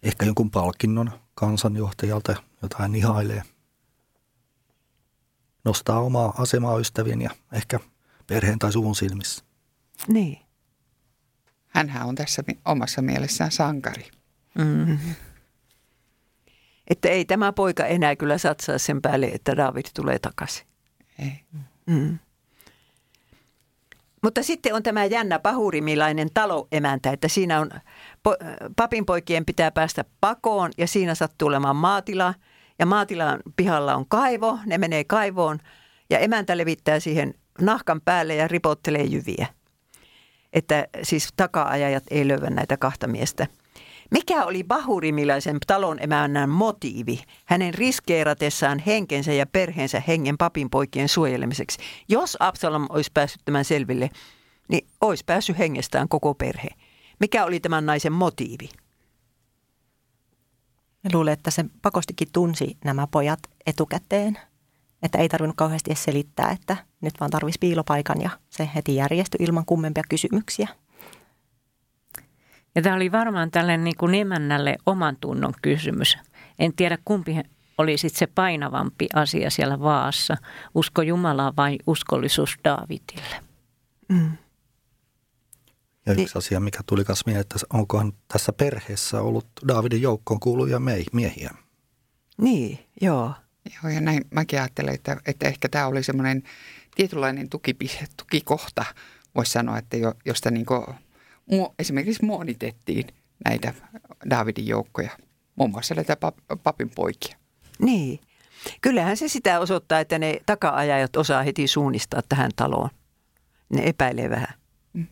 [0.03, 3.43] ehkä jonkun palkinnon kansanjohtajalta, jota hän ihailee.
[5.65, 7.79] Nostaa omaa asemaa ystävien ja ehkä
[8.27, 9.43] perheen tai suvun silmissä.
[10.07, 10.39] Niin.
[11.67, 14.11] Hänhän on tässä omassa mielessään sankari.
[14.57, 15.15] Mm-hmm.
[16.89, 20.67] Että ei tämä poika enää kyllä satsaa sen päälle, että David tulee takaisin.
[21.19, 21.39] Ei.
[21.85, 22.19] Mm.
[24.23, 27.69] Mutta sitten on tämä jännä pahurimilainen taloemäntä, että siinä on,
[28.75, 32.33] papinpoikien pitää päästä pakoon ja siinä sattuu olemaan maatila.
[32.79, 35.59] Ja maatilan pihalla on kaivo, ne menee kaivoon
[36.09, 39.47] ja emäntä levittää siihen nahkan päälle ja ripottelee jyviä.
[40.53, 43.47] Että siis takaajajat ei löyä näitä kahta miestä–
[44.13, 51.79] mikä oli Bahurimilaisen talon emännän motiivi hänen riskeeratessaan henkensä ja perheensä hengen papinpoikien suojelemiseksi?
[52.07, 54.09] Jos Absalom olisi päässyt tämän selville,
[54.67, 56.67] niin olisi päässyt hengestään koko perhe.
[57.19, 58.69] Mikä oli tämän naisen motiivi?
[61.13, 64.39] Luulen, että se pakostikin tunsi nämä pojat etukäteen.
[65.03, 69.45] Että ei tarvinnut kauheasti edes selittää, että nyt vaan tarvisi piilopaikan ja se heti järjestyi
[69.45, 70.67] ilman kummempia kysymyksiä.
[72.75, 76.17] Ja tämä oli varmaan tällainen niin kuin emännälle oman tunnon kysymys.
[76.59, 77.35] En tiedä kumpi
[77.77, 80.37] oli sitten se painavampi asia siellä vaassa,
[80.75, 83.35] usko Jumalaa vai uskollisuus Daavidille.
[84.09, 84.31] Mm.
[86.05, 86.37] Ja yksi niin.
[86.37, 90.81] asia, mikä tuli myös mieleen, että onkohan tässä perheessä ollut Davidin joukkoon kuuluvia
[91.13, 91.49] miehiä.
[92.37, 93.33] Niin, joo.
[93.83, 96.43] Joo, ja näin mäkin ajattelen, että, että ehkä tämä oli semmoinen
[96.95, 97.75] tietynlainen tuki,
[98.17, 98.85] tukikohta,
[99.35, 100.65] voisi sanoa, että jo, josta niin
[101.79, 103.07] esimerkiksi muonitettiin
[103.45, 103.73] näitä
[104.29, 105.11] Davidin joukkoja,
[105.55, 106.17] muun muassa näitä
[106.63, 107.37] papin poikia.
[107.79, 108.19] Niin.
[108.81, 112.89] Kyllähän se sitä osoittaa, että ne taka-ajajat osaa heti suunnistaa tähän taloon.
[113.69, 114.53] Ne epäilee vähän.
[114.93, 115.07] Mm.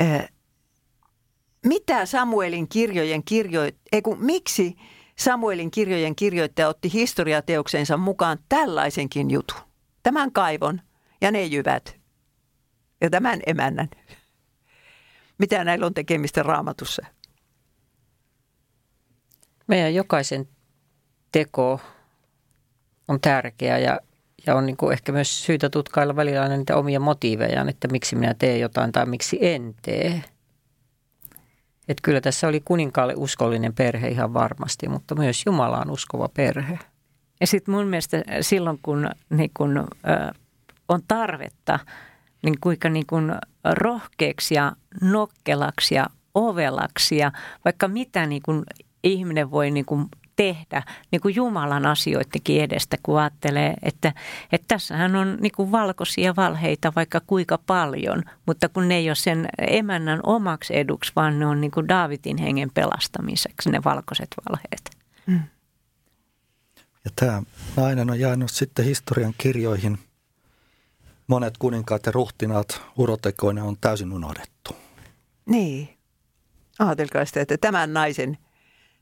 [0.00, 0.28] Äh,
[1.66, 3.60] mitä Samuelin kirjojen kirjo...
[3.92, 4.76] Ei kun, miksi
[5.18, 9.60] Samuelin kirjojen kirjoittaja otti historiateokseensa mukaan tällaisenkin jutun?
[10.02, 10.80] Tämän kaivon
[11.20, 11.96] ja ne jyvät
[13.00, 13.88] ja tämän emännän.
[15.38, 17.02] Mitä näillä on tekemistä raamatussa?
[19.66, 20.48] Meidän jokaisen
[21.32, 21.80] teko
[23.08, 24.00] on tärkeä ja,
[24.46, 28.34] ja on niin kuin ehkä myös syytä tutkailla välillä niitä omia motiivejaan, että miksi minä
[28.34, 30.22] teen jotain tai miksi en tee.
[31.88, 36.78] Että kyllä tässä oli kuninkaalle uskollinen perhe ihan varmasti, mutta myös Jumalaan uskova perhe.
[37.40, 39.84] Ja sitten mun mielestä silloin, kun, niin kun ö,
[40.88, 41.78] on tarvetta,
[42.42, 47.32] niin kuinka niin kun rohkeaksi ja nokkelaksi ja ovelaksi ja
[47.64, 48.64] vaikka mitä niin kun
[49.04, 54.12] ihminen voi niin kun tehdä niin kuin Jumalan asioidenkin edestä, kun ajattelee, että,
[54.52, 59.14] että tässähän on niin kuin valkoisia valheita vaikka kuinka paljon, mutta kun ne ei ole
[59.14, 64.90] sen emännän omaksi eduksi, vaan ne on niin kuin Daavidin hengen pelastamiseksi ne valkoiset valheet.
[65.26, 65.40] Mm.
[67.04, 67.42] Ja tämä
[67.76, 69.98] nainen on jäänyt sitten historian kirjoihin.
[71.28, 74.76] Monet kuninkaat ja ruhtinaat urotekoinen on täysin unohdettu.
[75.46, 75.88] Niin.
[76.78, 78.38] Ajatelkaa sitä, että tämän naisen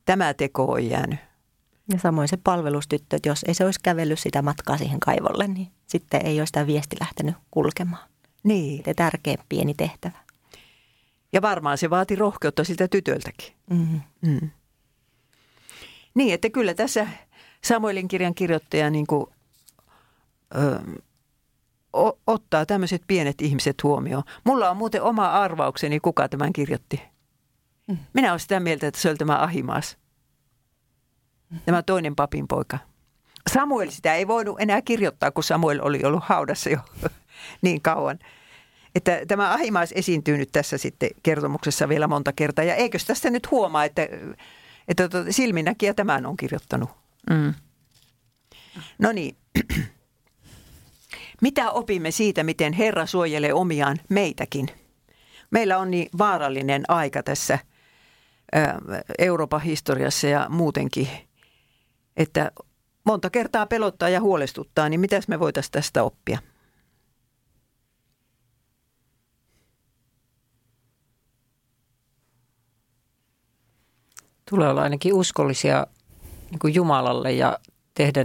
[0.05, 1.19] tämä teko on jäänyt.
[1.93, 5.69] Ja samoin se palvelustyttö, että jos ei se olisi kävellyt sitä matkaa siihen kaivolle, niin
[5.87, 8.09] sitten ei olisi tämä viesti lähtenyt kulkemaan.
[8.43, 8.83] Niin.
[8.85, 10.19] Se tärkeä pieni tehtävä.
[11.33, 13.53] Ja varmaan se vaati rohkeutta siltä tytöltäkin.
[13.71, 14.01] Mm-hmm.
[14.21, 14.51] Mm.
[16.15, 17.07] Niin, että kyllä tässä
[17.65, 19.27] Samuelin kirjan kirjoittaja niin kuin,
[20.57, 20.81] ö,
[22.27, 24.23] ottaa tämmöiset pienet ihmiset huomioon.
[24.45, 27.03] Mulla on muuten oma arvaukseni, kuka tämän kirjoitti.
[27.87, 27.99] Mm.
[28.13, 29.97] Minä olen sitä mieltä, että se oli tämä Ahimaas.
[31.65, 32.79] Tämä toinen papin poika.
[33.53, 36.79] Samuel sitä ei voinut enää kirjoittaa, kun Samuel oli ollut haudassa jo
[37.63, 38.19] niin kauan.
[38.95, 42.65] Että tämä Ahimaas esiintyy nyt tässä sitten kertomuksessa vielä monta kertaa.
[42.65, 44.03] Ja eikö tästä nyt huomaa, että,
[44.89, 46.91] että tuota, silminnäkijä tämän on kirjoittanut.
[47.31, 47.55] Mm.
[48.99, 49.37] No niin.
[51.43, 54.69] Mitä opimme siitä, miten Herra suojelee omiaan meitäkin?
[55.51, 57.59] Meillä on niin vaarallinen aika tässä
[59.19, 61.09] Euroopan historiassa ja muutenkin–
[62.17, 62.53] että
[63.05, 66.39] monta kertaa pelottaa ja huolestuttaa, niin mitäs me voitaisiin tästä oppia?
[74.51, 75.87] Tulee olla ainakin uskollisia
[76.51, 77.59] niin Jumalalle ja
[77.95, 78.25] tehdä,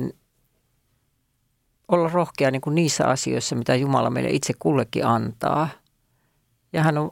[1.91, 5.69] olla rohkea niin kuin niissä asioissa, mitä Jumala meille itse kullekin antaa.
[6.73, 7.11] Ja hän on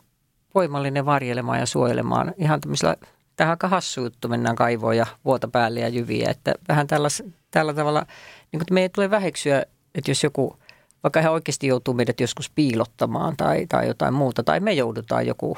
[0.56, 2.96] voimallinen varjelemaan ja suojelemaan ihan tämmöisellä
[3.40, 6.30] Tähän aika hassu juttu, mennään kaivoon ja vuota päälle ja jyviä.
[6.30, 8.06] Että vähän tällas, tällä tavalla,
[8.52, 9.66] niin kuin meidän tulee väheksyä,
[9.96, 10.60] että jos joku,
[11.04, 15.58] vaikka hän oikeasti joutuu meidät joskus piilottamaan tai, tai jotain muuta, tai me joudutaan joku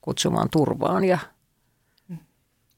[0.00, 1.04] kutsumaan turvaan.
[1.04, 1.18] Ja,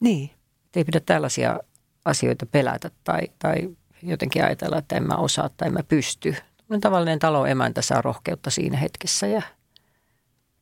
[0.00, 0.30] niin.
[0.76, 1.60] Ei pidä tällaisia
[2.04, 3.68] asioita pelätä tai, tai
[4.04, 6.34] jotenkin ajatella, että en mä osaa tai en mä pysty.
[6.80, 9.42] Tavallinen talon emäntä saa rohkeutta siinä hetkessä ja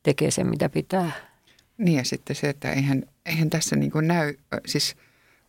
[0.03, 1.13] tekee sen, mitä pitää.
[1.79, 4.35] Niin ja sitten se, että eihän, eihän tässä niin kuin näy,
[4.67, 4.97] siis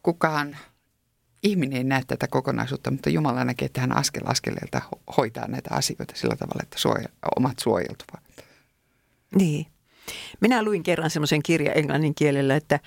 [0.03, 0.57] kukaan
[1.43, 4.81] ihminen ei näe tätä kokonaisuutta, mutta Jumala näkee, että hän askel askeleelta
[5.17, 8.23] hoitaa näitä asioita sillä tavalla, että suoja, omat suojeltuvat.
[9.35, 9.65] Niin.
[10.41, 12.79] Minä luin kerran semmoisen kirjan englannin kielellä, että,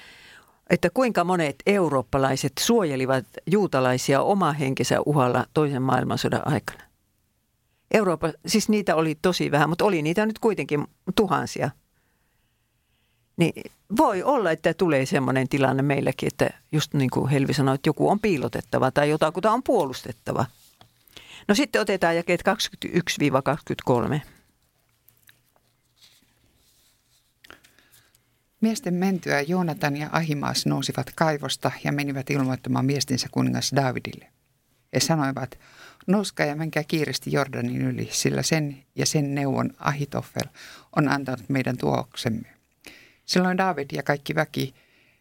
[0.71, 6.83] että kuinka monet eurooppalaiset suojelivat juutalaisia oma henkensä uhalla toisen maailmansodan aikana.
[7.91, 10.85] Eurooppa, siis niitä oli tosi vähän, mutta oli niitä nyt kuitenkin
[11.17, 11.71] tuhansia–
[13.37, 17.89] niin voi olla, että tulee sellainen tilanne meilläkin, että just niin kuin Helvi sanoi, että
[17.89, 20.47] joku on piilotettava tai jotakuta on puolustettava.
[21.49, 22.43] No sitten otetaan jakeet
[24.21, 24.21] 21-23.
[28.61, 34.27] Miesten mentyä Joonatan ja Ahimaas nousivat kaivosta ja menivät ilmoittamaan miestinsä kuningas Davidille.
[34.95, 35.59] He sanoivat,
[36.07, 40.49] nouskaa ja menkää kiireesti Jordanin yli, sillä sen ja sen neuvon Ahitofel
[40.97, 42.49] on antanut meidän tuoksemme.
[43.25, 44.75] Silloin David ja kaikki väki,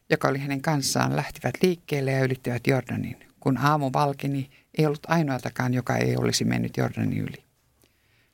[0.09, 3.17] joka oli hänen kanssaan, lähtivät liikkeelle ja ylittivät Jordanin.
[3.39, 7.43] Kun aamu valkeni, ei ollut ainoatakaan, joka ei olisi mennyt Jordanin yli.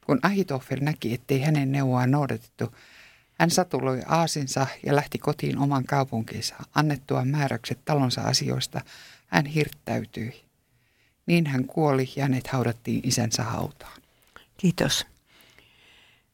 [0.06, 2.76] Kun Ahitofel näki, ettei hänen neuvoaan noudatettu,
[3.41, 6.56] hän satuloi aasinsa ja lähti kotiin oman kaupunkinsa.
[6.75, 8.82] Annettua määräykset talonsa asioista
[9.27, 10.45] hän hirttäytyi.
[11.25, 14.01] Niin hän kuoli ja hänet haudattiin isänsä hautaan.
[14.58, 15.06] Kiitos.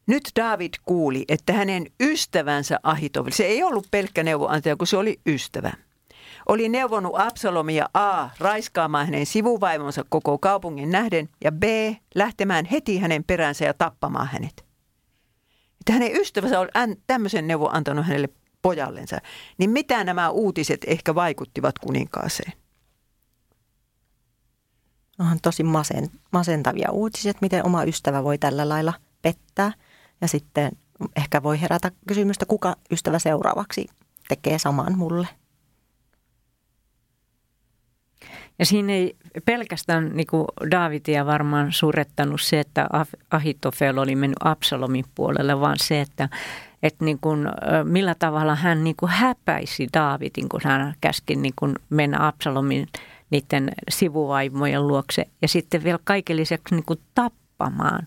[0.06, 5.20] Nyt David kuuli, että hänen ystävänsä Ahitofel, se ei ollut pelkkä neuvonantaja, kun se oli
[5.26, 5.72] ystävä,
[6.48, 8.28] oli neuvonut Absalomia A.
[8.38, 11.62] raiskaamaan hänen sivuvaimonsa koko kaupungin nähden ja B.
[12.14, 14.67] lähtemään heti hänen peränsä ja tappamaan hänet.
[15.88, 16.68] Että hänen ystävänsä oli
[17.06, 18.28] tämmöisen neuvon antanut hänelle
[18.62, 19.18] pojallensa.
[19.58, 22.52] Niin mitä nämä uutiset ehkä vaikuttivat kuninkaaseen?
[25.18, 29.72] On tosi masen, masentavia uutiset, miten oma ystävä voi tällä lailla pettää.
[30.20, 30.72] Ja sitten
[31.16, 33.86] ehkä voi herätä kysymystä, kuka ystävä seuraavaksi
[34.28, 35.28] tekee saman mulle.
[38.58, 42.88] Ja siinä ei pelkästään niin kuin Davidia varmaan surettanut se, että
[43.30, 46.28] Ahitofel oli mennyt Absalomin puolelle, vaan se, että,
[46.82, 47.48] että niin kuin,
[47.84, 52.86] millä tavalla hän niin kuin häpäisi Davidin, kun hän käski niin kuin mennä Absalomin
[53.30, 58.06] niiden sivuvaimojen luokse ja sitten vielä kaiken lisäksi niin kuin tappamaan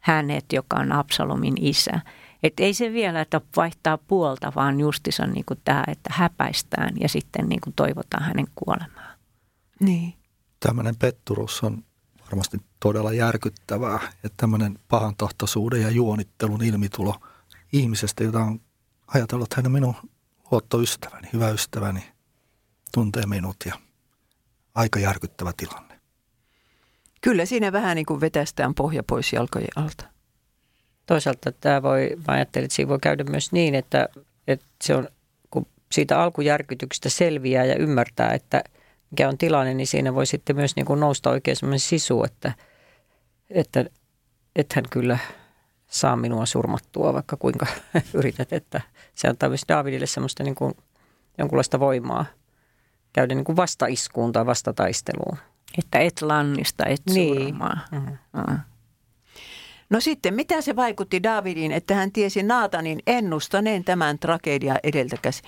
[0.00, 2.00] hänet, joka on Absalomin isä.
[2.42, 7.08] Et ei se vielä, että vaihtaa puolta, vaan justissa niin kuin tämä, että häpäistään ja
[7.08, 8.99] sitten niin kuin toivotaan hänen kuolemaan.
[9.80, 10.14] Niin.
[10.60, 11.84] Tämmöinen petturus on
[12.22, 17.14] varmasti todella järkyttävää, että tämmöinen pahantahtoisuuden ja juonittelun ilmitulo
[17.72, 18.60] ihmisestä, jota on
[19.06, 19.94] ajatellut, että hän on minun
[20.50, 22.04] luottoystäväni, hyvä ystäväni,
[22.94, 23.74] tuntee minut ja
[24.74, 26.00] aika järkyttävä tilanne.
[27.20, 30.04] Kyllä siinä vähän niin kuin vetästään pohja pois jalkojen alta.
[31.06, 34.08] Toisaalta tämä voi, mä ajattelin, että siinä voi käydä myös niin, että,
[34.46, 35.08] että se on,
[35.50, 38.64] kun siitä alkujärkytyksestä selviää ja ymmärtää, että–
[39.10, 42.52] mikä on tilanne, niin siinä voi sitten myös niin kuin nousta oikein semmoinen sisu, että,
[43.50, 43.84] että
[44.56, 45.18] et hän kyllä
[45.86, 47.66] saa minua surmattua, vaikka kuinka
[48.14, 48.80] yrität, että
[49.14, 50.74] se antaa myös Davidille semmoista niin kuin
[51.38, 52.24] jonkunlaista voimaa
[53.12, 55.38] käydä niin kuin vastaiskuun tai vastataisteluun.
[55.78, 57.44] Että et lannista, et niin.
[57.44, 57.78] surmaa.
[57.92, 58.16] Mm-hmm.
[58.32, 58.58] Mm.
[59.90, 65.42] No sitten, mitä se vaikutti Davidin, että hän tiesi Naatanin ennustaneen tämän tragedia edeltäkäsi?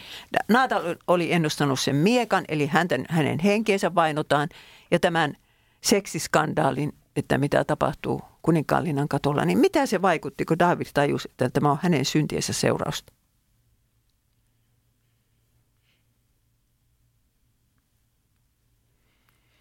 [0.48, 4.48] Naata oli ennustanut sen miekan, eli hänten, hänen henkeensä vainotaan,
[4.90, 5.36] ja tämän
[5.80, 9.44] seksiskandaalin, että mitä tapahtuu kuninkaallinnan katolla.
[9.44, 13.12] Niin mitä se vaikutti, kun David tajusi, että tämä on hänen syntiensä seurausta?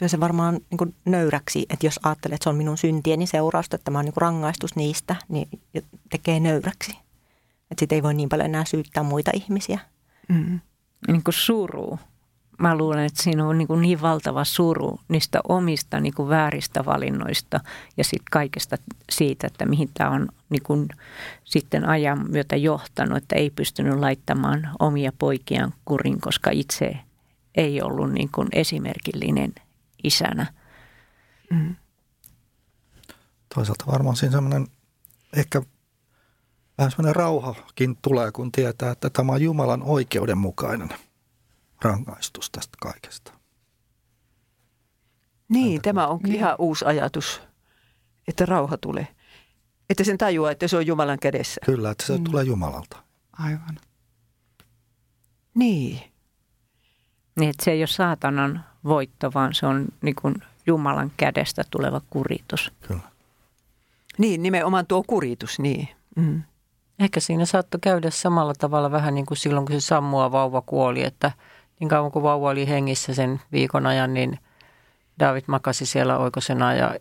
[0.02, 3.76] Kyllä se varmaan niin kuin nöyräksi, että jos ajattelee, että se on minun syntieni seurausta,
[3.76, 5.50] että tämä on niin rangaistus niistä, niin
[6.10, 6.92] tekee nöyräksi.
[7.72, 9.80] Että sitten ei voi niin paljon enää syyttää muita ihmisiä.
[10.30, 10.60] Mm.
[11.08, 12.00] Niin kuin suru.
[12.60, 16.86] Mä luulen, että siinä on niin, kuin niin valtava suru niistä omista niin kuin vääristä
[16.86, 17.60] valinnoista
[17.98, 18.78] ja sitten kaikesta
[19.10, 20.88] siitä, että mihin tämä on niin kuin
[21.44, 26.98] sitten ajan myötä johtanut, että ei pystynyt laittamaan omia poikiaan kurin, koska itse
[27.56, 29.54] ei ollut niin kuin esimerkillinen
[30.04, 30.54] isänä.
[31.50, 31.76] Mm.
[33.56, 34.68] Toisaalta varmaan siinä semmoinen
[35.38, 35.62] ehkä
[36.78, 40.90] vähän semmoinen rauhakin tulee, kun tietää, että tämä on Jumalan oikeudenmukainen
[41.82, 43.34] rangaistus tästä kaikesta.
[45.50, 46.36] Niin, Tältä tämä on niin.
[46.36, 47.42] ihan uusi ajatus,
[48.28, 49.08] että rauha tulee.
[49.90, 51.62] Että sen tajuaa, että se on Jumalan kädessä.
[51.66, 52.24] Kyllä, että se mm.
[52.24, 53.04] tulee Jumalalta.
[53.34, 53.80] Aivan.
[55.56, 56.11] Niin.
[57.36, 62.02] Niin, että se ei ole saatanan voitto, vaan se on niin kuin Jumalan kädestä tuleva
[62.10, 62.72] kuritus.
[62.88, 63.02] Kyllä.
[64.18, 65.90] Niin, nimenomaan tuo kuritus, niin.
[66.16, 66.44] Mm.
[67.00, 71.04] Ehkä siinä saattoi käydä samalla tavalla vähän niin kuin silloin, kun se Sammua vauva kuoli,
[71.04, 71.32] että
[71.80, 74.40] niin kauan kuin vauva oli hengissä sen viikon ajan, niin
[75.20, 76.96] David makasi siellä oikosena ja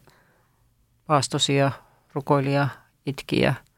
[1.07, 1.71] paastosi ja
[2.15, 2.69] rukoili ja
[3.07, 3.55] itki ja–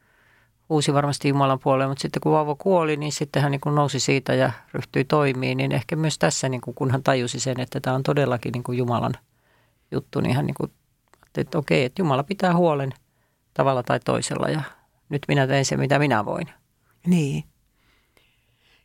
[0.73, 3.99] huusi varmasti Jumalan puoleen, mutta sitten kun vauva kuoli, niin sitten hän niin kuin nousi
[3.99, 7.79] siitä ja ryhtyi toimiin, niin ehkä myös tässä, niin kuin, kun hän tajusi sen, että
[7.79, 9.13] tämä on todellakin niin kuin Jumalan
[9.91, 10.71] juttu, niin hän niin kuin,
[11.37, 12.91] että okei, että Jumala pitää huolen
[13.53, 14.61] tavalla tai toisella ja
[15.09, 16.49] nyt minä teen se, mitä minä voin.
[17.07, 17.43] Niin.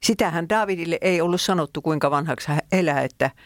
[0.03, 3.31] Sitähän Davidille ei ollut sanottu, kuinka vanhaksi hän elää, että–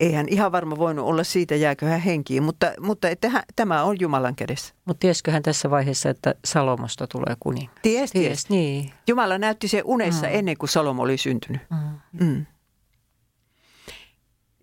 [0.00, 3.82] ei hän ihan varma voinut olla siitä, jääkö hän henkiin, mutta, mutta että hän, tämä
[3.82, 4.74] on Jumalan kädessä.
[4.84, 7.76] Mutta tiesikö hän tässä vaiheessa, että Salomosta tulee kuningas?
[7.82, 8.26] Ties, ties.
[8.26, 8.50] ties.
[8.50, 8.92] Niin.
[9.06, 10.32] Jumala näytti se unessa mm.
[10.34, 11.62] ennen kuin Salomo oli syntynyt.
[11.70, 12.26] Mm.
[12.26, 12.46] Mm.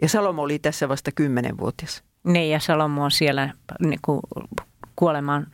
[0.01, 2.03] Ja Salomo oli tässä vasta kymmenenvuotias.
[2.23, 4.19] Niin, ja Salomo on siellä niin kuin
[4.95, 5.47] kuoleman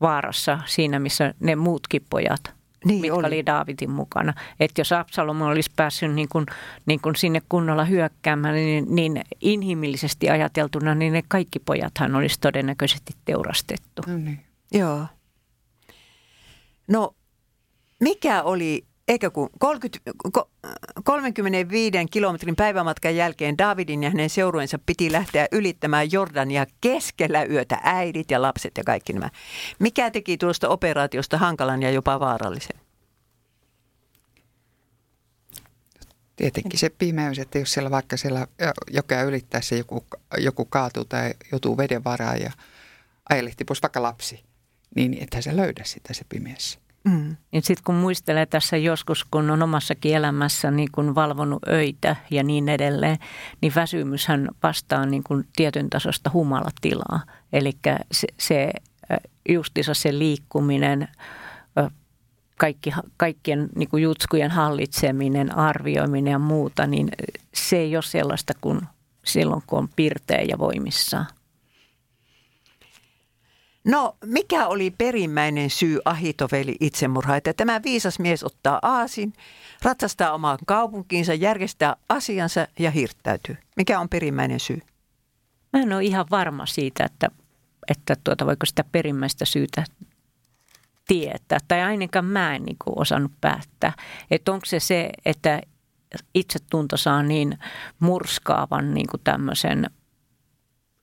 [0.00, 3.26] vaarassa siinä, missä ne muutkin pojat niin mitkä oli.
[3.26, 4.34] oli Daavidin mukana.
[4.60, 6.46] Että jos Absalom olisi päässyt niin kuin,
[6.86, 13.12] niin kuin sinne kunnolla hyökkäämään, niin, niin inhimillisesti ajateltuna, niin ne kaikki pojathan olisi todennäköisesti
[13.24, 14.02] teurastettu.
[14.06, 14.40] No niin.
[14.72, 15.06] Joo.
[16.88, 17.14] No,
[18.00, 20.12] mikä oli Eikö kun 30,
[21.04, 28.30] 35 kilometrin päivämatkan jälkeen Davidin ja hänen seurueensa piti lähteä ylittämään Jordania keskellä yötä, äidit
[28.30, 29.30] ja lapset ja kaikki nämä.
[29.78, 32.80] Mikä teki tuosta operaatiosta hankalan ja jopa vaarallisen?
[36.36, 38.46] Tietenkin se pimeys, että jos siellä vaikka siellä
[38.90, 40.06] jokea ylittäessä joku,
[40.38, 42.52] joku kaatuu tai joutuu veden varaan ja
[43.28, 44.44] ajelehti pois vaikka lapsi,
[44.96, 46.89] niin ethän se löydä sitä se pimeässä.
[47.04, 47.36] Mm.
[47.52, 52.42] Niin sitten kun muistelee tässä joskus, kun on omassakin elämässä niin kun valvonut öitä ja
[52.42, 53.18] niin edelleen,
[53.60, 57.20] niin väsymyshän vastaa niin kun tietyn tasosta humalatilaa.
[57.52, 57.72] Eli
[58.12, 58.70] se, se
[59.48, 61.08] justissa se liikkuminen,
[62.56, 67.08] kaikki, kaikkien niin kuin jutskujen hallitseminen, arvioiminen ja muuta, niin
[67.54, 68.80] se ei ole sellaista kuin
[69.24, 71.26] silloin, kun on pirteä ja voimissaan.
[73.84, 77.36] No, mikä oli perimmäinen syy Ahitoveli itsemurha?
[77.36, 79.32] Että tämä viisas mies ottaa aasin,
[79.82, 83.56] ratsastaa omaan kaupunkiinsa, järjestää asiansa ja hirttäytyy.
[83.76, 84.80] Mikä on perimmäinen syy?
[85.72, 87.28] Mä en ole ihan varma siitä, että,
[87.88, 89.84] että tuota, voiko sitä perimmäistä syytä
[91.08, 91.58] tietää.
[91.68, 93.92] Tai ainakaan mä en niin kuin osannut päättää.
[94.30, 95.60] Että onko se se, että
[96.34, 97.58] itsetunto saa niin
[98.00, 99.90] murskaavan niin kuin tämmöisen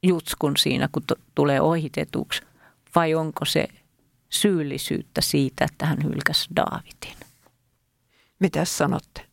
[0.03, 2.41] jutskun siinä, kun t- tulee ohitetuksi–
[2.95, 3.67] vai onko se
[4.29, 7.17] syyllisyyttä siitä, että hän hylkäsi Daavidin?
[8.39, 9.25] Mitä sanotte?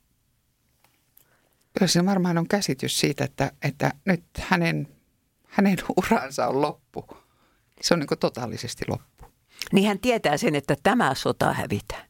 [1.78, 4.88] Kyllä se varmaan on käsitys siitä, että, että nyt hänen,
[5.48, 7.06] hänen uransa on loppu.
[7.80, 9.26] Se on niin totaalisesti loppu.
[9.72, 12.08] Niin hän tietää sen, että tämä sota hävitään.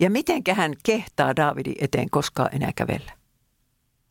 [0.00, 3.12] Ja miten hän kehtaa Daavidin eteen koskaan enää kävellä?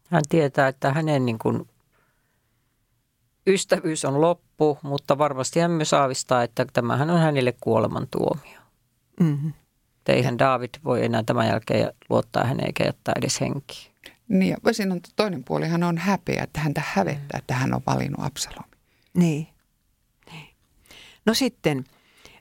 [0.09, 1.69] Hän tietää, että hänen niin kuin
[3.47, 8.59] ystävyys on loppu, mutta varmasti hän myös aavistaa, että tämähän on hänelle kuolemantuomio.
[9.19, 9.53] Mm-hmm.
[10.07, 13.91] Eihän David voi enää tämän jälkeen luottaa häneen eikä jättää edes henkiä.
[14.27, 17.81] Niin ja siinä on toinen puoli, hän on häpeä, että häntä hävettää, että hän on
[17.87, 18.71] valinnut Absalomin.
[19.13, 19.47] Niin.
[20.31, 20.49] niin.
[21.25, 21.83] No sitten,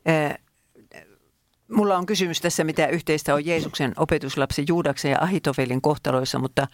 [0.09, 0.35] äh,
[1.69, 6.67] mulla on kysymys tässä, mitä yhteistä on Jeesuksen opetuslapsi Juudaksen ja Ahitofelin kohtaloissa, mutta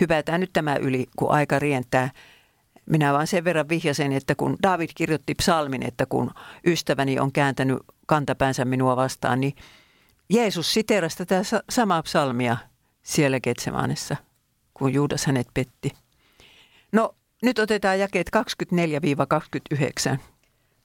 [0.00, 2.10] hypätään nyt tämä yli, kun aika rientää.
[2.86, 6.30] Minä vaan sen verran vihjasen, että kun David kirjoitti psalmin, että kun
[6.66, 9.54] ystäväni on kääntänyt kantapäänsä minua vastaan, niin
[10.30, 12.56] Jeesus siterasi tätä samaa psalmia
[13.02, 14.16] siellä Getsemanessa,
[14.74, 15.92] kun Juudas hänet petti.
[16.92, 18.30] No, nyt otetaan jakeet
[20.14, 20.18] 24-29.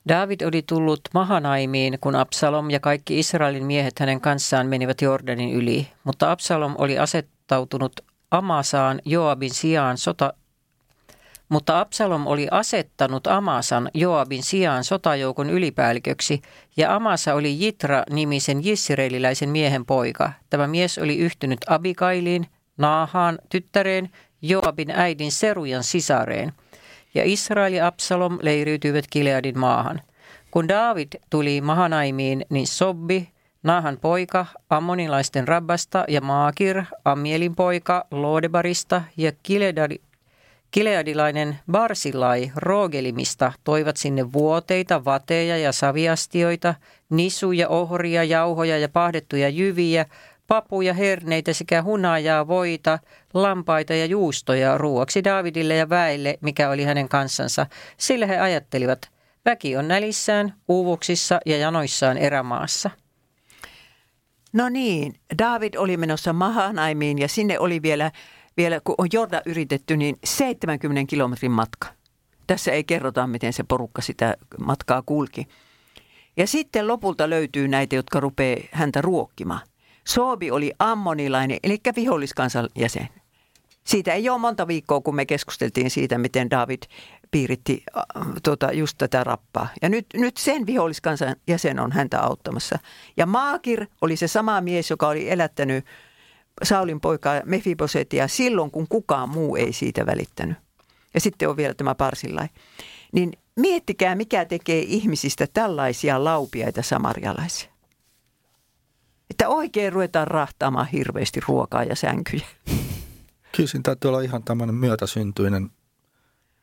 [0.07, 5.87] David oli tullut Mahanaimiin, kun Absalom ja kaikki Israelin miehet hänen kanssaan menivät Jordanin yli,
[6.03, 10.33] mutta Absalom oli asettautunut Amasaan Joabin sijaan sota,
[11.49, 16.41] mutta Absalom oli asettanut Amasan Joabin sijaan sotajoukon ylipäälliköksi,
[16.77, 20.31] ja Amasa oli Jitra-nimisen jisraeliläisen miehen poika.
[20.49, 24.09] Tämä mies oli yhtynyt Abikailiin, Naahaan, tyttäreen,
[24.41, 26.53] Joabin äidin Serujan sisareen.
[27.13, 30.01] Ja Israel ja Absalom leiriytyivät Kileadin maahan.
[30.51, 33.29] Kun David tuli Mahanaimiin, niin Sobbi,
[33.63, 40.01] Naahan poika, Ammonilaisten rabbasta ja Maakir, Amielin poika, Lodebarista ja Kiledari,
[40.71, 46.75] Kileadilainen Barsillai Roogelimista toivat sinne vuoteita, vateja ja saviastioita,
[47.09, 50.05] nisuja, ohria, jauhoja ja pahdettuja jyviä,
[50.47, 52.99] papuja, herneitä sekä hunajaa, voita,
[53.33, 57.65] lampaita ja juustoja ruoaksi Davidille ja väelle, mikä oli hänen kansansa,
[57.97, 59.09] sillä he ajattelivat,
[59.45, 62.89] väki on nälissään, uuvuksissa ja janoissaan erämaassa.
[64.53, 68.11] No niin, David oli menossa Mahanaimiin ja sinne oli vielä
[68.57, 71.87] vielä kun on Jorda yritetty, niin 70 kilometrin matka.
[72.47, 75.47] Tässä ei kerrota, miten se porukka sitä matkaa kulki.
[76.37, 79.61] Ja sitten lopulta löytyy näitä, jotka rupeaa häntä ruokkimaan.
[80.07, 83.09] Soobi oli ammonilainen, eli viholliskansan jäsen.
[83.83, 86.83] Siitä ei ole monta viikkoa, kun me keskusteltiin siitä, miten David
[87.31, 88.03] piiritti äh,
[88.43, 89.67] tuota, just tätä rappaa.
[89.81, 92.79] Ja nyt, nyt sen viholliskansan jäsen on häntä auttamassa.
[93.17, 95.85] Ja Maakir oli se sama mies, joka oli elättänyt
[96.63, 100.57] Saulin poikaa Mefibosetia silloin, kun kukaan muu ei siitä välittänyt.
[101.13, 102.47] Ja sitten on vielä tämä Parsillai.
[103.11, 107.71] Niin miettikää, mikä tekee ihmisistä tällaisia laupiaita samarialaisia.
[109.29, 112.47] Että oikein ruvetaan rahtaamaan hirveästi ruokaa ja sänkyjä.
[113.55, 115.71] Kyllä siinä täytyy olla ihan tämmöinen myötäsyntyinen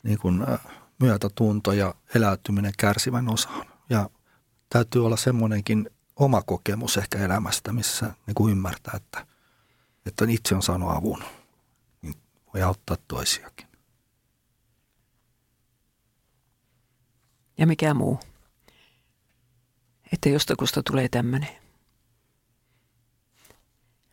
[0.02, 0.60] niin kuin, äh,
[1.00, 3.66] myötätunto ja eläytyminen kärsivän osaan.
[3.90, 4.10] Ja
[4.68, 9.26] täytyy olla semmoinenkin oma kokemus ehkä elämästä, missä niin kuin ymmärtää, että,
[10.06, 11.24] että itse on saanut avun,
[12.02, 12.14] niin
[12.54, 13.66] voi auttaa toisiakin.
[17.58, 18.20] Ja mikä muu?
[20.12, 21.48] Että jostakusta tulee tämmöinen.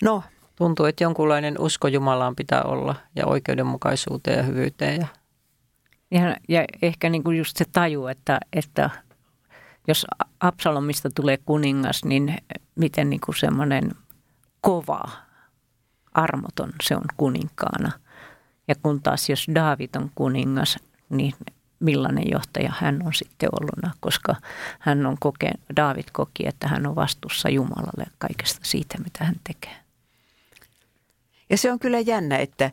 [0.03, 0.23] No.
[0.55, 5.01] Tuntuu, että jonkunlainen usko Jumalaan pitää olla ja oikeudenmukaisuuteen ja hyvyyteen.
[5.01, 5.07] Ja,
[6.11, 8.89] ja, ja ehkä niin kuin just se taju, että, että
[9.87, 10.05] jos
[10.39, 12.37] Absalomista tulee kuningas, niin
[12.75, 13.91] miten niin kuin semmoinen
[14.61, 15.03] kova,
[16.14, 17.91] armoton se on kuninkaana.
[18.68, 21.34] Ja kun taas jos Daavid on kuningas, niin
[21.80, 24.36] millainen johtaja hän on sitten olluna, koska
[24.80, 29.76] hän on koke, Daavid koki, että hän on vastuussa Jumalalle kaikesta siitä, mitä hän tekee.
[31.49, 32.72] Ja se on kyllä jännä, että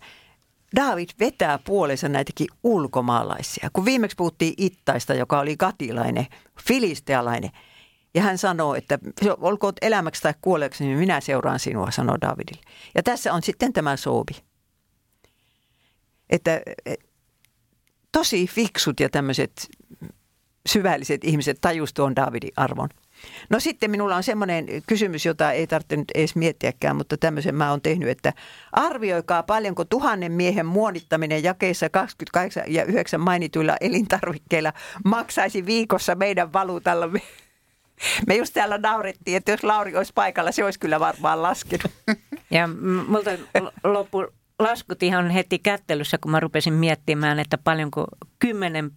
[0.76, 3.70] David vetää puolensa näitäkin ulkomaalaisia.
[3.72, 6.26] Kun viimeksi puhuttiin Ittaista, joka oli gatilainen,
[6.66, 7.50] filistealainen,
[8.18, 8.98] ja hän sanoo, että
[9.40, 12.62] olkoon elämäksi tai kuolleeksi, niin minä seuraan sinua, sanoo Davidille.
[12.94, 14.32] Ja tässä on sitten tämä Soobi.
[16.30, 16.60] Että
[18.12, 19.68] tosi fiksut ja tämmöiset
[20.68, 22.88] syvälliset ihmiset tajus tuon Davidin arvon.
[23.50, 27.70] No sitten minulla on semmoinen kysymys, jota ei tarvitse nyt edes miettiäkään, mutta tämmöisen mä
[27.70, 28.32] oon tehnyt, että
[28.72, 34.72] arvioikaa paljonko tuhannen miehen muonittaminen jakeissa 28 ja 9 mainituilla elintarvikkeilla
[35.04, 37.08] maksaisi viikossa meidän valuutalla.
[38.26, 41.92] Me just täällä naurettiin, että jos Lauri olisi paikalla, se olisi kyllä varmaan laskenut.
[42.50, 42.68] Ja
[43.08, 43.30] multa
[43.84, 44.26] loppu
[44.58, 48.06] laskut ihan heti kättelyssä, kun mä rupesin miettimään, että paljonko
[48.38, 48.90] kymmenen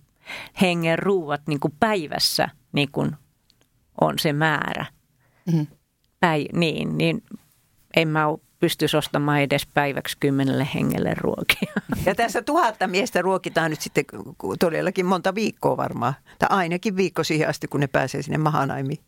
[0.62, 3.12] hengen ruuat niin kuin päivässä niin kuin
[4.02, 4.86] on se määrä.
[5.46, 5.68] Mm-hmm.
[6.20, 7.24] Päi, niin, niin
[7.96, 8.26] en mä
[8.62, 11.74] pystyisi ostamaan edes päiväksi kymmenelle hengelle ruokia.
[12.06, 14.06] Ja tässä tuhatta miestä ruokitaan nyt sitten
[14.60, 16.14] todellakin monta viikkoa varmaan.
[16.40, 19.00] Tai ainakin viikko siihen asti, kun ne pääsee sinne Mahanaimiin.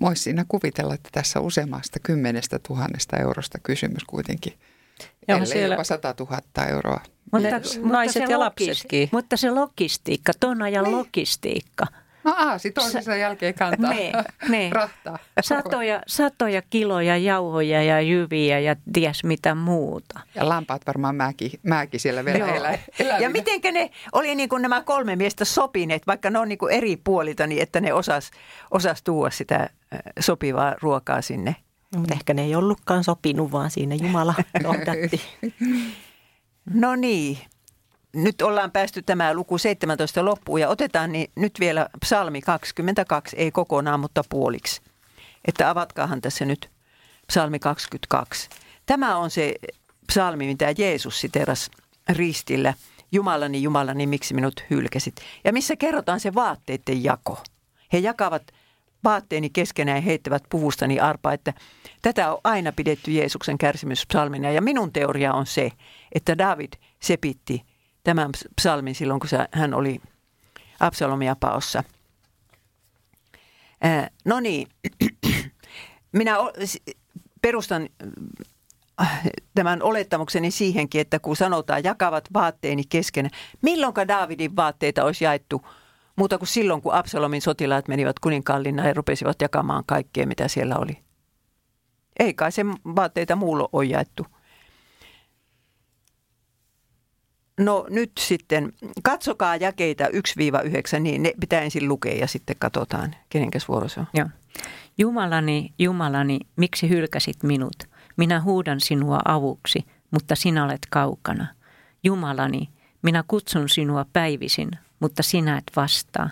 [0.00, 4.52] Voisi siinä kuvitella, että tässä useammasta kymmenestä tuhannesta eurosta kysymys kuitenkin.
[5.28, 5.74] Joo, Ellei siellä...
[5.74, 7.00] jopa 100 000 euroa.
[7.32, 9.08] Mutta, mutta naiset ja lapsetkin.
[9.12, 10.96] Mutta se logistiikka, ton ajan niin.
[10.96, 11.86] logistiikka–
[12.26, 14.12] No aasi toisensa jälkeen kantaa ne,
[14.48, 14.70] ne.
[14.72, 15.18] rahtaa.
[15.40, 20.20] Satoja, satoja kiloja jauhoja ja jyviä ja ties mitä muuta.
[20.34, 22.78] Ja lampaat varmaan määki, määki siellä vielä elä,
[23.20, 26.74] Ja miten ne oli niin kuin nämä kolme miestä sopineet, vaikka ne on niin kuin
[26.74, 28.30] eri puolilta, niin että ne osas,
[28.70, 29.70] osas tuoda sitä
[30.20, 31.56] sopivaa ruokaa sinne.
[31.94, 35.20] No, mutta ehkä ne ei ollutkaan sopinut, vaan siinä Jumala nohdatti.
[36.74, 37.38] no niin,
[38.16, 43.50] nyt ollaan päästy tämä luku 17 loppuun ja otetaan niin nyt vielä psalmi 22, ei
[43.50, 44.80] kokonaan, mutta puoliksi.
[45.44, 46.70] Että avatkaahan tässä nyt
[47.26, 48.48] psalmi 22.
[48.86, 49.54] Tämä on se
[50.06, 51.70] psalmi, mitä Jeesus siteras
[52.08, 52.74] ristillä.
[53.12, 55.14] Jumalani, Jumalani, miksi minut hylkäsit?
[55.44, 57.38] Ja missä kerrotaan se vaatteiden jako.
[57.92, 58.42] He jakavat
[59.04, 61.52] vaatteeni keskenään ja heittävät puvustani arpa, että
[62.02, 64.50] tätä on aina pidetty Jeesuksen kärsimyspsalmina.
[64.50, 65.70] Ja minun teoria on se,
[66.12, 67.62] että David sepitti
[68.06, 68.30] tämän
[68.60, 70.00] psalmin silloin, kun hän oli
[70.80, 71.84] Absalomia paossa.
[74.24, 74.68] No niin,
[76.12, 76.36] minä
[77.42, 77.88] perustan
[79.02, 79.22] äh,
[79.54, 83.30] tämän olettamukseni siihenkin, että kun sanotaan jakavat vaatteeni kesken,
[83.62, 85.66] milloinka Daavidin vaatteita olisi jaettu
[86.16, 90.98] muuta kuin silloin, kun Absalomin sotilaat menivät kuninkaanlinnaan ja rupesivat jakamaan kaikkea, mitä siellä oli.
[92.18, 94.26] Ei kai se vaatteita muulla ole jaettu.
[97.60, 103.68] No nyt sitten, katsokaa jakeita 1-9, niin ne pitää ensin lukea ja sitten katsotaan, kenenkäs
[103.68, 104.06] vuoro se on.
[104.14, 104.28] Joo.
[104.98, 107.76] Jumalani, Jumalani, miksi hylkäsit minut?
[108.16, 111.46] Minä huudan sinua avuksi, mutta sinä olet kaukana.
[112.04, 112.68] Jumalani,
[113.02, 116.30] minä kutsun sinua päivisin, mutta sinä et vastaa.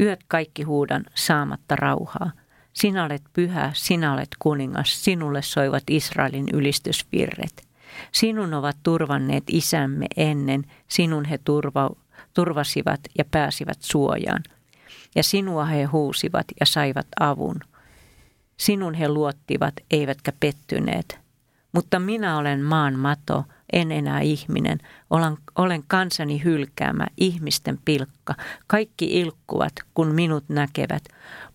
[0.00, 2.30] Yöt kaikki huudan saamatta rauhaa.
[2.72, 7.66] Sinä olet pyhä, sinä olet kuningas, sinulle soivat Israelin ylistysvirret.
[8.12, 11.90] Sinun ovat turvanneet isämme ennen, sinun he turva,
[12.34, 14.42] turvasivat ja pääsivät suojaan.
[15.14, 17.60] Ja sinua he huusivat ja saivat avun.
[18.56, 21.18] Sinun he luottivat, eivätkä pettyneet.
[21.72, 24.78] Mutta minä olen maan mato, en enää ihminen.
[25.10, 28.34] Olen, olen kansani hylkäämä, ihmisten pilkka.
[28.66, 31.04] Kaikki ilkkuvat, kun minut näkevät,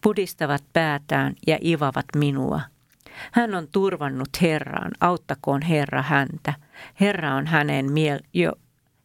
[0.01, 2.61] pudistavat päätään ja ivavat minua.
[3.31, 6.53] Hän on turvannut Herraan, auttakoon Herra häntä.
[6.99, 8.51] Herra on hänen, miel- jo,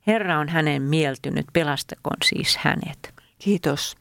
[0.06, 3.14] Herra on hänen mieltynyt, pelastakoon siis hänet.
[3.38, 3.96] Kiitos.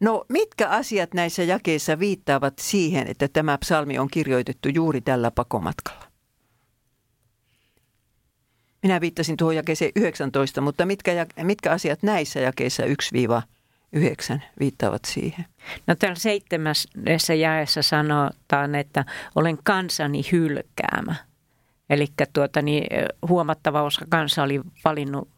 [0.00, 6.08] No mitkä asiat näissä jakeissa viittaavat siihen, että tämä psalmi on kirjoitettu juuri tällä pakomatkalla?
[8.82, 12.84] Minä viittasin tuohon jakeeseen 19, mutta mitkä, mitkä asiat näissä jakeissa
[13.92, 15.46] yhdeksän viittaavat siihen.
[15.86, 21.14] No täällä seitsemässä jaessa sanotaan, että olen kansani hylkäämä.
[21.90, 22.84] Eli tuota, niin,
[23.28, 25.28] huomattava osa kansa oli valinnut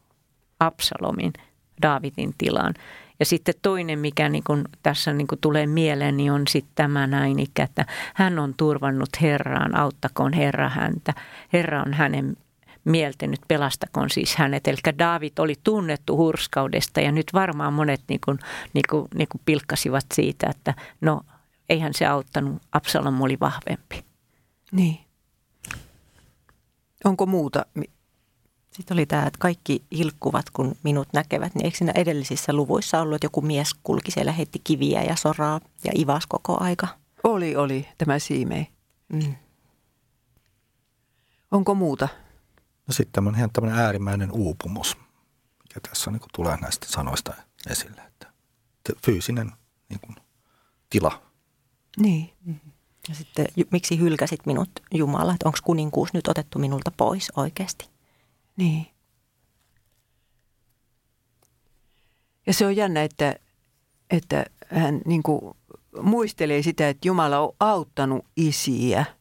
[0.59, 1.33] Absalomin
[1.81, 2.73] Daavidin tilaan.
[3.19, 7.07] Ja sitten toinen, mikä niin kun tässä niin kun tulee mieleen, niin on sitten tämä
[7.07, 11.13] näin, että hän on turvannut Herraan, auttakoon Herra häntä.
[11.53, 12.37] Herra on hänen
[12.83, 14.67] mieltänyt, pelastakoon siis hänet.
[14.67, 18.39] Eli David oli tunnettu hurskaudesta ja nyt varmaan monet niin kuin,
[18.73, 21.21] niin kuin, niin kuin pilkkasivat siitä, että no
[21.69, 24.05] eihän se auttanut, Absalom oli vahvempi.
[24.71, 24.99] Niin.
[27.03, 27.65] Onko muuta?
[28.71, 33.15] Sitten oli tämä, että kaikki ilkkuvat, kun minut näkevät, niin eikö siinä edellisissä luvuissa ollut,
[33.15, 36.87] että joku mies kulki siellä, heitti kiviä ja soraa ja ivas koko aika?
[37.23, 38.67] Oli, oli, tämä siimei.
[39.13, 39.35] Mm.
[41.51, 42.07] Onko muuta?
[42.91, 44.97] No sitten tämmöinen, ihan tämmöinen äärimmäinen uupumus,
[45.63, 47.33] mikä tässä niin kuin tulee näistä sanoista
[47.69, 48.01] esille.
[48.01, 48.27] Että
[49.05, 49.51] fyysinen
[49.89, 50.15] niin kuin,
[50.89, 51.21] tila.
[51.97, 52.33] Niin.
[53.09, 57.89] Ja sitten miksi hylkäsit minut Jumala, että onko kuninkuus nyt otettu minulta pois oikeasti?
[58.57, 58.87] Niin.
[62.47, 63.35] Ja se on jännä, että,
[64.09, 65.57] että hän niin kuin
[66.01, 69.05] muistelee sitä, että Jumala on auttanut isiä–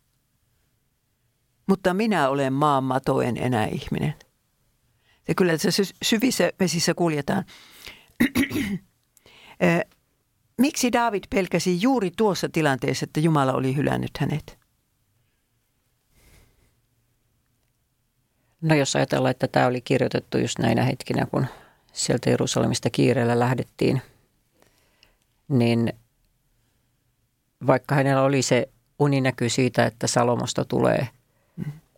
[1.71, 4.15] mutta minä olen maanmatoen enää ihminen.
[5.29, 7.45] Ja kyllä tässä syvissä vesissä kuljetaan.
[10.59, 14.59] Miksi David pelkäsi juuri tuossa tilanteessa, että Jumala oli hylännyt hänet?
[18.61, 21.47] No jos ajatellaan, että tämä oli kirjoitettu just näinä hetkinä, kun
[21.93, 24.03] sieltä Jerusalemista kiireellä lähdettiin,
[25.49, 25.93] niin
[27.67, 28.69] vaikka hänellä oli se
[29.01, 31.09] uninäky siitä, että Salomosta tulee–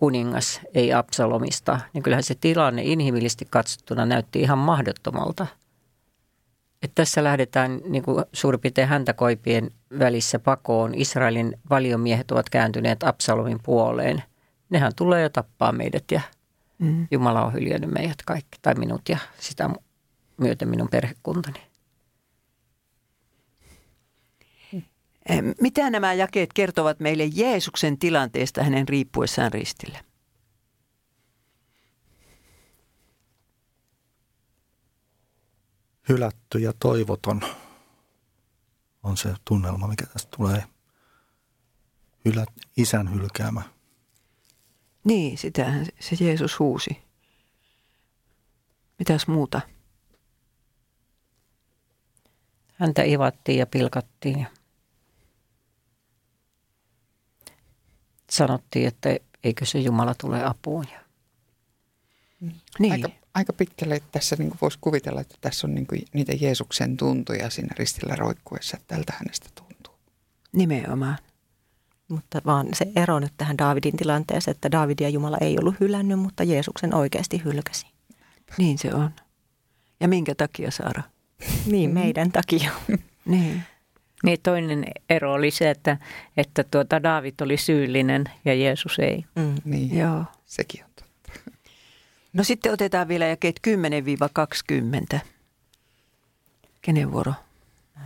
[0.02, 5.46] kuningas, ei Absalomista, niin kyllähän se tilanne inhimillisesti katsottuna näytti ihan mahdottomalta.
[6.82, 10.94] Että tässä lähdetään niin kuin suurin piirtein häntäkoipien välissä pakoon.
[10.94, 14.22] Israelin valiomiehet ovat kääntyneet Absalomin puoleen.
[14.70, 16.20] Nehän tulee jo tappaa meidät ja
[16.78, 17.06] mm.
[17.10, 19.70] Jumala on hyljännyt meidät kaikki, tai minut ja sitä
[20.36, 21.60] myöten minun perhekuntani.
[25.60, 30.04] Mitä nämä jakeet kertovat meille Jeesuksen tilanteesta hänen riippuessaan ristillä?
[36.08, 37.40] Hylätty ja toivoton
[39.02, 40.64] on se tunnelma, mikä tästä tulee.
[42.24, 43.62] Hylät, isän hylkäämä.
[45.04, 47.02] Niin, sitähän se Jeesus huusi.
[48.98, 49.60] Mitäs muuta?
[52.74, 54.46] Häntä ivattiin ja pilkattiin.
[58.32, 60.84] Sanottiin, että eikö se Jumala tule apuun.
[62.78, 62.92] Niin.
[62.92, 67.50] Aika, aika pitkälle että tässä niin voisi kuvitella, että tässä on niin niitä Jeesuksen tuntuja
[67.50, 69.94] siinä ristillä roikkuessa, että tältä hänestä tuntuu.
[70.52, 71.18] Nimenomaan.
[72.08, 76.44] Mutta vaan se ero nyt tähän Daavidin tilanteeseen, että Daavidia Jumala ei ollut hylännyt, mutta
[76.44, 77.86] Jeesuksen oikeasti hylkäsi.
[78.58, 79.10] Niin se on.
[80.00, 81.02] Ja minkä takia, Saara?
[81.66, 82.70] niin, meidän takia.
[83.24, 83.62] niin.
[84.22, 85.96] Niin toinen ero oli se, että,
[86.36, 89.24] että tuota Daavid oli syyllinen ja Jeesus ei.
[89.34, 90.24] Mm, niin, Joo.
[90.44, 91.32] sekin on totta.
[92.32, 93.60] No sitten otetaan vielä jakeet
[95.16, 95.18] 10-20.
[96.82, 97.32] Kenen vuoro?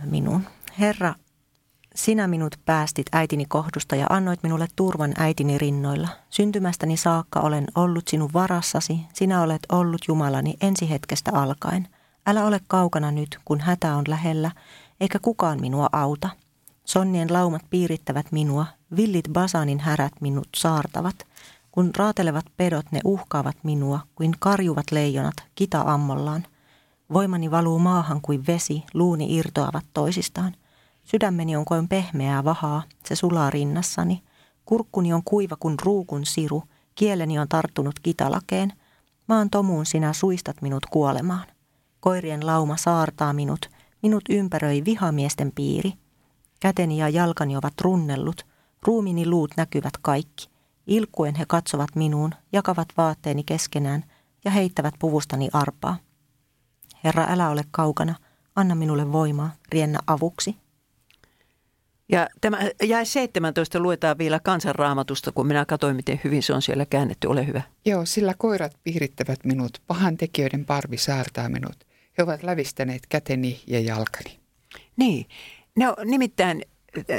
[0.03, 0.47] Minun.
[0.79, 1.13] Herra,
[1.95, 6.09] sinä minut päästit äitini kohdusta ja annoit minulle turvan äitini rinnoilla.
[6.29, 11.87] Syntymästäni saakka olen ollut sinun varassasi, sinä olet ollut Jumalani ensi hetkestä alkaen.
[12.25, 14.51] Älä ole kaukana nyt, kun hätä on lähellä,
[14.99, 16.29] eikä kukaan minua auta.
[16.85, 21.15] Sonnien laumat piirittävät minua, villit basanin härät minut saartavat.
[21.71, 26.45] Kun raatelevat pedot, ne uhkaavat minua, kuin karjuvat leijonat kita ammollaan.
[27.13, 30.55] Voimani valuu maahan kuin vesi, luuni irtoavat toisistaan.
[31.03, 34.23] Sydämeni on kuin pehmeää vahaa, se sulaa rinnassani.
[34.65, 36.63] Kurkkuni on kuiva kuin ruukun siru,
[36.95, 38.73] kieleni on tarttunut kitalakeen.
[39.27, 41.47] Maan tomuun sinä suistat minut kuolemaan.
[41.99, 43.69] Koirien lauma saartaa minut,
[44.07, 45.93] Minut ympäröi vihamiesten piiri.
[46.59, 48.45] Käteni ja jalkani ovat runnellut,
[48.81, 50.47] ruumini luut näkyvät kaikki.
[50.87, 54.03] Ilkuen he katsovat minuun, jakavat vaatteeni keskenään
[54.45, 55.97] ja heittävät puvustani arpaa.
[57.03, 58.15] Herra, älä ole kaukana,
[58.55, 60.55] anna minulle voimaa, riennä avuksi.
[62.09, 66.85] Ja tämä jäi 17 luetaan vielä kansanraamatusta, kun minä katsoin, miten hyvin se on siellä
[66.85, 67.27] käännetty.
[67.27, 67.61] Ole hyvä.
[67.85, 71.87] Joo, sillä koirat piirittävät minut, pahan tekijöiden parvi saartaa minut.
[72.17, 74.39] He ovat lävistäneet käteni ja jalkani.
[74.97, 75.25] Niin,
[75.75, 76.61] no nimittäin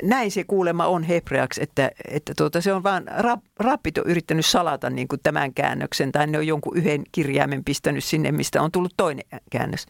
[0.02, 4.46] näin se kuulema on hebreaksi, että, että tuota, se on vaan rap, rappit on yrittänyt
[4.46, 8.72] salata niin kuin tämän käännöksen tai ne on jonkun yhden kirjaimen pistänyt sinne, mistä on
[8.72, 9.86] tullut toinen käännös.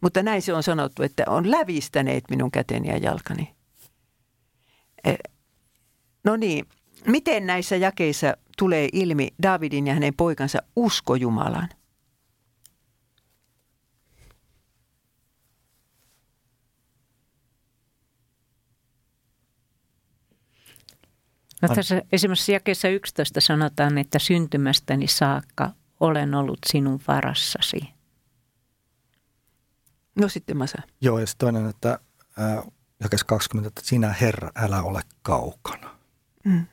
[0.00, 3.54] Mutta näin se on sanottu, että on lävistäneet minun käteni ja jalkani.
[5.04, 5.18] Eh,
[6.24, 6.66] no niin,
[7.06, 11.68] miten näissä jakeissa tulee ilmi Davidin ja hänen poikansa usko Jumalaan?
[21.62, 27.80] No tässä esimerkiksi jakeessa 11 sanotaan, että syntymästäni saakka olen ollut sinun varassasi.
[30.20, 30.82] No sitten Masa.
[31.00, 31.98] Joo, ja toinen, että
[32.38, 32.62] ää,
[33.02, 35.98] jakes 20, että sinä Herra, älä ole kaukana.
[36.44, 36.66] Mm.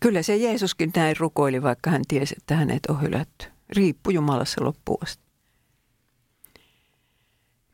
[0.00, 3.46] Kyllä se Jeesuskin näin rukoili, vaikka hän tiesi, että hänet on hylätty.
[3.76, 5.23] Riippu Jumalassa loppuun asti.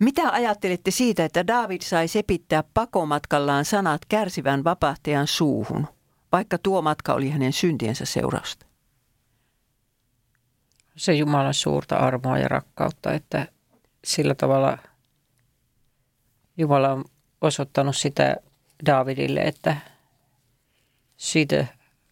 [0.00, 5.86] Mitä ajattelette siitä, että David sai sepittää pakomatkallaan sanat kärsivän vapahtajan suuhun,
[6.32, 8.66] vaikka tuo matka oli hänen syntiensä seurausta?
[10.96, 13.46] Se Jumalan suurta armoa ja rakkautta, että
[14.04, 14.78] sillä tavalla
[16.56, 17.04] Jumala on
[17.40, 18.36] osoittanut sitä
[18.86, 19.76] Davidille, että
[21.16, 21.66] siitä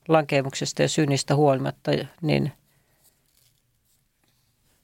[0.09, 1.91] lankemuksesta ja synnistä huolimatta,
[2.22, 2.53] niin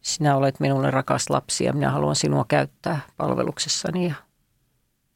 [0.05, 4.15] sinä olet minulle rakas lapsi ja minä haluan sinua käyttää palveluksessani ja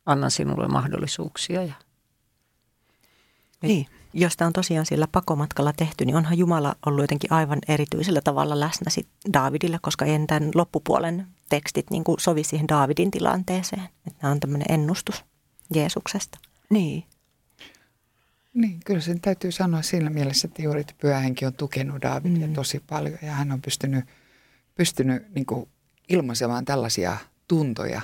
[0.07, 1.62] annan sinulle mahdollisuuksia.
[1.62, 1.74] Ja...
[3.62, 3.86] Niin.
[4.12, 8.61] Jos tämä on tosiaan sillä pakomatkalla tehty, niin onhan Jumala ollut jotenkin aivan erityisellä tavalla
[8.61, 13.82] läsnä sit Daavidille, koska en tämän loppupuolen tekstit niin kuin sovi siihen Daavidin tilanteeseen.
[14.07, 15.24] Että nämä on tämmöinen ennustus
[15.74, 16.39] Jeesuksesta.
[16.70, 17.05] Niin.
[18.55, 22.53] Niin, kyllä sen täytyy sanoa siinä mielessä, että juuri että pyhähenki on tukenut Daavidia mm.
[22.53, 24.05] tosi paljon ja hän on pystynyt–
[24.79, 25.68] pystynyt niin kuin
[26.09, 27.16] ilmaisemaan tällaisia
[27.49, 28.01] tuntoja,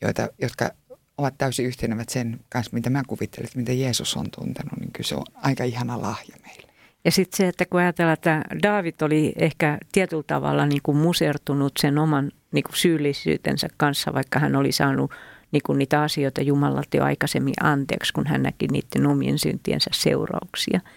[0.00, 0.70] joita, jotka
[1.18, 5.08] ovat täysin yhtenevät sen kanssa, mitä mä kuvittelen, että mitä Jeesus on tuntenut, niin kyllä
[5.08, 6.72] se on aika ihana lahja meille.
[7.04, 11.72] Ja sitten se, että kun ajatellaan, että David oli ehkä tietyllä tavalla niin kuin musertunut
[11.80, 15.10] sen oman niin kuin syyllisyytensä kanssa, vaikka hän oli saanut
[15.52, 20.80] niin kuin niitä asioita Jumalalta jo aikaisemmin anteeksi, kun hän näki niiden omien syntiensä seurauksia–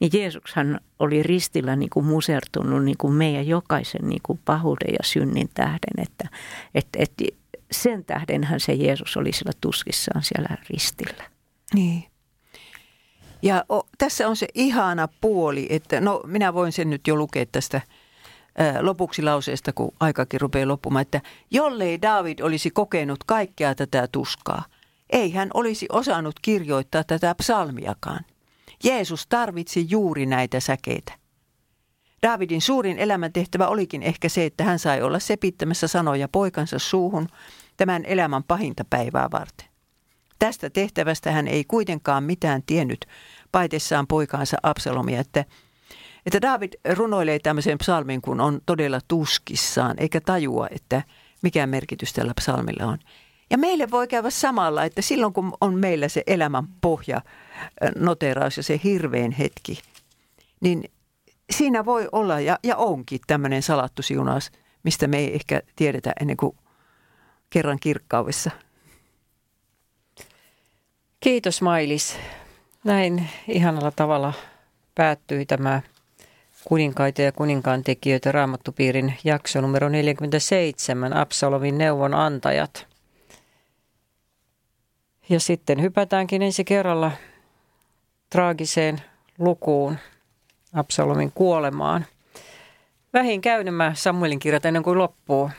[0.00, 5.04] niin Jeesushan oli ristillä niin kuin musertunut niin kuin meidän jokaisen niin kuin pahuuden ja
[5.04, 6.28] synnin tähden, että,
[6.74, 7.24] että, että
[7.72, 11.24] sen tähdenhän se Jeesus oli siellä tuskissaan siellä ristillä.
[11.74, 12.04] Niin.
[13.42, 17.46] Ja o, tässä on se ihana puoli, että no minä voin sen nyt jo lukea
[17.52, 17.80] tästä
[18.58, 21.20] ää, lopuksi lauseesta, kun aikakin rupeaa loppumaan, että
[21.50, 24.64] jollei David olisi kokenut kaikkea tätä tuskaa,
[25.10, 28.24] ei hän olisi osannut kirjoittaa tätä psalmiakaan.
[28.84, 31.12] Jeesus tarvitsi juuri näitä säkeitä.
[32.22, 37.28] Davidin suurin elämäntehtävä olikin ehkä se, että hän sai olla sepittämässä sanoja poikansa suuhun
[37.76, 39.66] tämän elämän pahinta päivää varten.
[40.38, 43.06] Tästä tehtävästä hän ei kuitenkaan mitään tiennyt
[43.52, 45.44] paitessaan poikaansa Absalomia, että,
[46.26, 51.02] että David runoilee tämmöisen psalmin, kun on todella tuskissaan, eikä tajua, että
[51.42, 52.98] mikä merkitys tällä psalmilla on.
[53.50, 57.20] Ja meille voi käydä samalla, että silloin kun on meillä se elämän pohja,
[57.96, 59.82] noteraus ja se hirveän hetki,
[60.60, 60.84] niin
[61.50, 64.52] siinä voi olla ja, ja onkin tämmöinen salattu siunaus,
[64.82, 66.56] mistä me ei ehkä tiedetä ennen kuin
[67.50, 68.50] kerran kirkkaudessa.
[71.20, 72.16] Kiitos Mailis.
[72.84, 74.32] Näin ihanalla tavalla
[74.94, 75.82] päättyi tämä
[76.64, 82.86] kuninkaita ja kuninkaan tekijöitä raamattupiirin jakso numero 47, Absalomin neuvonantajat.
[85.28, 87.12] Ja sitten hypätäänkin ensi kerralla
[88.30, 89.02] traagiseen
[89.38, 89.98] lukuun,
[90.74, 92.06] Absalomin kuolemaan.
[93.12, 95.50] Vähin käy nämä Samuelin kirjat ennen kuin loppuu.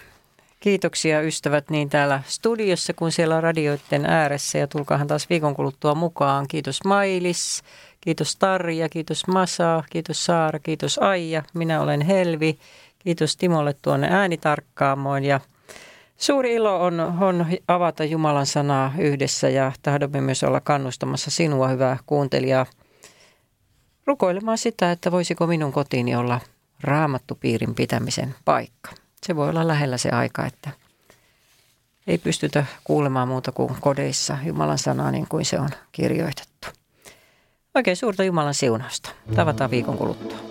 [0.59, 6.47] Kiitoksia ystävät niin täällä studiossa kuin siellä radioiden ääressä ja tulkaahan taas viikon kuluttua mukaan.
[6.47, 7.63] Kiitos Mailis,
[8.01, 11.43] kiitos Tarja, kiitos Masa, kiitos Saara, kiitos Aija.
[11.53, 12.59] Minä olen Helvi.
[12.99, 15.39] Kiitos Timolle tuonne äänitarkkaamoon ja
[16.21, 21.97] Suuri ilo on, on avata Jumalan sanaa yhdessä ja tahdomme myös olla kannustamassa sinua, hyvää
[22.05, 22.65] kuuntelijaa,
[24.05, 26.39] rukoilemaan sitä, että voisiko minun kotiini olla
[26.81, 28.91] raamattupiirin pitämisen paikka.
[29.23, 30.69] Se voi olla lähellä se aika, että
[32.07, 36.67] ei pystytä kuulemaan muuta kuin kodeissa Jumalan sanaa niin kuin se on kirjoitettu.
[37.75, 39.09] Oikein suurta Jumalan siunausta.
[39.35, 40.50] Tavataan viikon kuluttua.